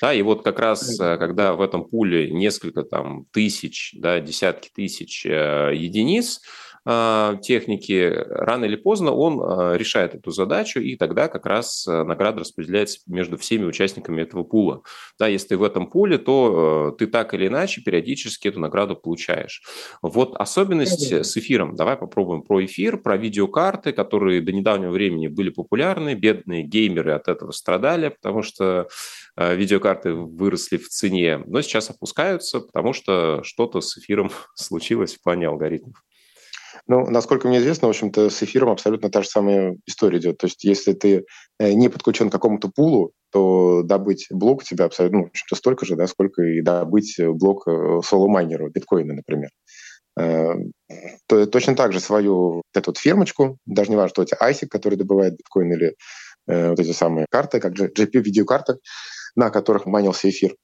Да, 0.00 0.14
и 0.14 0.22
вот 0.22 0.42
как 0.42 0.58
раз, 0.58 0.96
когда 0.98 1.52
в 1.52 1.60
этом 1.60 1.84
пуле 1.84 2.30
несколько 2.30 2.82
там 2.82 3.26
тысяч, 3.30 3.94
да, 3.98 4.20
десятки 4.20 4.70
тысяч 4.74 5.24
э, 5.26 5.72
единиц, 5.74 6.40
техники, 6.84 8.12
рано 8.28 8.64
или 8.64 8.74
поздно 8.74 9.12
он 9.12 9.40
а, 9.40 9.74
решает 9.74 10.16
эту 10.16 10.32
задачу, 10.32 10.80
и 10.80 10.96
тогда 10.96 11.28
как 11.28 11.46
раз 11.46 11.86
а, 11.86 12.02
награда 12.04 12.40
распределяется 12.40 12.98
между 13.06 13.38
всеми 13.38 13.64
участниками 13.64 14.20
этого 14.20 14.42
пула. 14.42 14.82
Да, 15.16 15.28
если 15.28 15.48
ты 15.48 15.58
в 15.58 15.62
этом 15.62 15.88
пуле, 15.88 16.18
то 16.18 16.94
ты 16.98 17.06
так 17.06 17.34
или 17.34 17.46
иначе 17.46 17.82
периодически 17.82 18.48
эту 18.48 18.58
награду 18.58 18.96
получаешь. 18.96 19.62
Вот 20.02 20.34
особенность 20.36 21.12
с 21.12 21.36
эфиром. 21.36 21.76
Давай 21.76 21.96
попробуем 21.96 22.42
про 22.42 22.64
эфир, 22.64 22.96
про 22.96 23.16
видеокарты, 23.16 23.92
которые 23.92 24.40
до 24.40 24.50
недавнего 24.50 24.90
времени 24.90 25.28
были 25.28 25.50
популярны. 25.50 26.14
Бедные 26.14 26.64
геймеры 26.64 27.12
от 27.12 27.28
этого 27.28 27.52
страдали, 27.52 28.08
потому 28.08 28.42
что 28.42 28.88
видеокарты 29.36 30.12
выросли 30.12 30.78
в 30.78 30.88
цене, 30.88 31.38
но 31.46 31.62
сейчас 31.62 31.90
опускаются, 31.90 32.60
потому 32.60 32.92
что 32.92 33.42
что-то 33.44 33.80
с 33.80 33.96
эфиром 33.98 34.32
случилось 34.54 35.14
в 35.14 35.22
плане 35.22 35.46
алгоритмов. 35.46 36.02
Ну, 36.88 37.08
насколько 37.08 37.46
мне 37.46 37.58
известно, 37.58 37.86
в 37.86 37.90
общем-то, 37.90 38.28
с 38.28 38.42
эфиром 38.42 38.70
абсолютно 38.70 39.08
та 39.10 39.22
же 39.22 39.28
самая 39.28 39.76
история 39.86 40.18
идет. 40.18 40.38
То 40.38 40.46
есть, 40.46 40.64
если 40.64 40.92
ты 40.94 41.24
э, 41.58 41.72
не 41.72 41.88
подключен 41.88 42.28
к 42.28 42.32
какому-то 42.32 42.68
пулу, 42.68 43.12
то 43.30 43.82
добыть 43.84 44.26
блок 44.30 44.60
у 44.60 44.64
тебя 44.64 44.86
абсолютно, 44.86 45.20
ну, 45.20 45.24
общем-то, 45.26 45.54
столько 45.54 45.86
же, 45.86 45.94
да, 45.94 46.06
сколько 46.08 46.42
и 46.42 46.60
добыть 46.60 47.16
блок 47.20 47.68
э, 47.68 48.00
соло-майнеру, 48.04 48.70
биткоина, 48.70 49.14
например. 49.14 49.50
Э, 50.18 50.54
то, 51.28 51.46
точно 51.46 51.76
так 51.76 51.92
же 51.92 52.00
свою 52.00 52.62
эту 52.74 52.90
вот 52.90 52.98
фермочку, 52.98 53.58
даже 53.64 53.90
не 53.90 53.96
важно, 53.96 54.10
что 54.10 54.22
это 54.24 54.36
ISIC, 54.36 54.66
который 54.68 54.96
добывает 54.96 55.36
биткоин, 55.36 55.72
или 55.72 55.94
вот 56.48 56.80
эти 56.80 56.90
самые 56.90 57.26
карты, 57.30 57.60
как 57.60 57.76
же 57.76 57.86
GPU-видеокарты, 57.86 58.78
на 59.36 59.50
которых 59.50 59.86
майнился 59.86 60.28
эфир, 60.28 60.56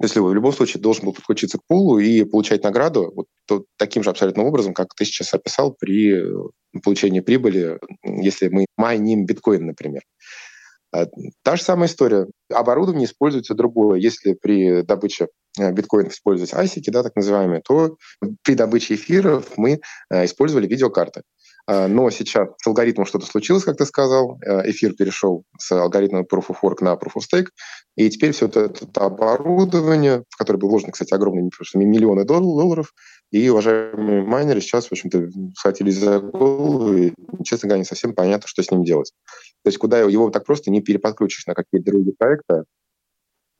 если 0.00 0.20
в 0.20 0.32
любом 0.32 0.52
случае 0.52 0.80
должен 0.80 1.04
был 1.04 1.12
подключиться 1.12 1.58
к 1.58 1.66
пулу 1.66 1.98
и 1.98 2.24
получать 2.24 2.62
награду 2.64 3.12
вот, 3.14 3.26
то, 3.46 3.64
таким 3.76 4.02
же 4.02 4.10
абсолютно 4.10 4.44
образом, 4.44 4.74
как 4.74 4.94
ты 4.94 5.04
сейчас 5.04 5.34
описал 5.34 5.74
при 5.78 6.16
э, 6.16 6.80
получении 6.82 7.20
прибыли, 7.20 7.78
если 8.04 8.48
мы 8.48 8.66
майним 8.76 9.26
биткоин, 9.26 9.66
например. 9.66 10.02
А, 10.92 11.06
та 11.42 11.56
же 11.56 11.62
самая 11.62 11.88
история. 11.88 12.26
Оборудование 12.52 13.06
используется 13.06 13.54
другое. 13.54 14.00
Если 14.00 14.32
при 14.34 14.82
добыче 14.82 15.28
э, 15.58 15.70
биткоинов 15.72 16.12
использовать 16.12 16.52
асики, 16.54 16.90
да, 16.90 17.02
так 17.02 17.14
называемые, 17.14 17.60
то 17.60 17.96
при 18.42 18.54
добыче 18.54 18.94
эфиров 18.94 19.56
мы 19.56 19.80
э, 20.10 20.24
использовали 20.24 20.66
видеокарты. 20.66 21.22
А, 21.70 21.86
но 21.86 22.10
сейчас 22.10 22.48
с 22.60 22.66
алгоритмом 22.66 23.06
что-то 23.06 23.26
случилось, 23.26 23.62
как 23.62 23.76
ты 23.76 23.86
сказал. 23.86 24.40
Э, 24.44 24.68
эфир 24.68 24.92
перешел 24.94 25.44
с 25.56 25.70
алгоритма 25.70 26.22
Proof 26.22 26.46
of 26.48 26.56
Work 26.64 26.78
на 26.80 26.94
Proof 26.94 27.12
of 27.16 27.22
Stake. 27.32 27.46
И 27.94 28.10
теперь 28.10 28.32
все 28.32 28.46
это, 28.46 28.72
оборудование, 28.96 30.24
в 30.30 30.36
которое 30.36 30.58
было 30.58 30.70
вложено, 30.70 30.90
кстати, 30.90 31.14
огромные 31.14 31.48
миллионы 31.74 32.24
долларов, 32.24 32.92
и 33.30 33.48
уважаемые 33.48 34.22
майнеры 34.22 34.60
сейчас, 34.60 34.86
в 34.86 34.92
общем-то, 34.92 35.28
схватились 35.54 35.98
за 35.98 36.18
голову, 36.18 36.92
и, 36.92 37.12
честно 37.44 37.68
говоря, 37.68 37.80
не 37.80 37.84
совсем 37.84 38.14
понятно, 38.14 38.48
что 38.48 38.64
с 38.64 38.70
ним 38.72 38.82
делать. 38.82 39.12
То 39.62 39.68
есть 39.68 39.78
куда 39.78 40.00
его 40.00 40.30
так 40.30 40.44
просто 40.44 40.72
не 40.72 40.80
переподключишь 40.80 41.46
на 41.46 41.54
какие-то 41.54 41.92
другие 41.92 42.14
проекты, 42.18 42.64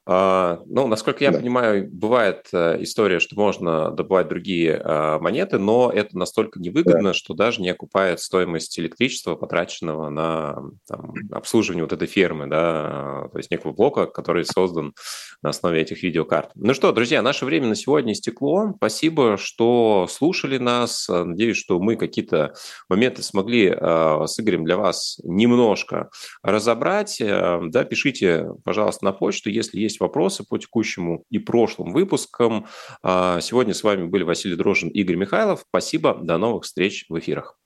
ну, 0.06 0.86
насколько 0.86 1.22
я 1.24 1.30
да. 1.30 1.38
понимаю, 1.38 1.88
бывает 1.90 2.48
э, 2.52 2.82
история, 2.82 3.20
что 3.20 3.36
можно 3.36 3.90
добывать 3.90 4.28
другие 4.28 4.80
а, 4.82 5.18
монеты, 5.18 5.58
но 5.58 5.90
это 5.94 6.16
настолько 6.18 6.58
невыгодно, 6.58 7.10
да. 7.10 7.14
что 7.14 7.34
даже 7.34 7.60
не 7.60 7.68
окупает 7.68 8.20
стоимость 8.20 8.78
электричества, 8.78 9.36
потраченного 9.36 10.08
на 10.08 10.56
там, 10.88 11.14
обслуживание 11.30 11.84
вот 11.84 11.92
этой 11.92 12.08
фермы, 12.08 12.46
да, 12.46 13.28
то 13.30 13.38
есть 13.38 13.50
некого 13.50 13.72
блока, 13.72 14.06
который 14.06 14.44
создан 14.44 14.94
на 15.42 15.50
основе 15.50 15.80
этих 15.80 16.02
видеокарт. 16.02 16.50
Ну 16.54 16.74
что, 16.74 16.92
друзья, 16.92 17.22
наше 17.22 17.44
время 17.44 17.68
на 17.68 17.74
сегодня 17.74 18.12
истекло. 18.12 18.72
Спасибо, 18.76 19.36
что 19.36 20.06
слушали 20.10 20.58
нас. 20.58 21.08
Надеюсь, 21.08 21.56
что 21.56 21.78
мы 21.78 21.96
какие-то 21.96 22.54
моменты 22.88 23.22
смогли 23.22 23.70
а, 23.70 24.26
с 24.26 24.38
Игорем 24.40 24.64
для 24.64 24.76
вас 24.76 25.18
немножко 25.22 26.10
разобрать. 26.42 27.20
Э, 27.20 27.60
да, 27.62 27.84
пишите, 27.84 28.48
пожалуйста, 28.64 29.04
на 29.04 29.12
почту, 29.12 29.50
если 29.50 29.78
есть 29.78 29.89
есть 29.90 30.00
вопросы 30.00 30.44
по 30.44 30.59
текущему 30.59 31.24
и 31.31 31.38
прошлым 31.38 31.92
выпускам. 31.92 32.66
А, 33.03 33.40
сегодня 33.40 33.74
с 33.74 33.83
вами 33.83 34.07
были 34.07 34.22
Василий 34.22 34.57
Дрожин, 34.57 34.88
Игорь 34.88 35.16
Михайлов. 35.16 35.64
Спасибо, 35.68 36.14
до 36.14 36.38
новых 36.38 36.64
встреч 36.64 37.07
в 37.09 37.18
эфирах. 37.18 37.59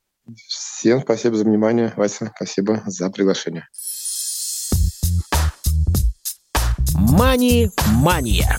Всем 0.49 1.03
спасибо 1.03 1.37
за 1.37 1.45
внимание, 1.45 1.93
Вася, 1.97 2.33
спасибо 2.35 2.83
за 2.87 3.11
приглашение. 3.11 3.69
Мани-мания. 6.95 8.59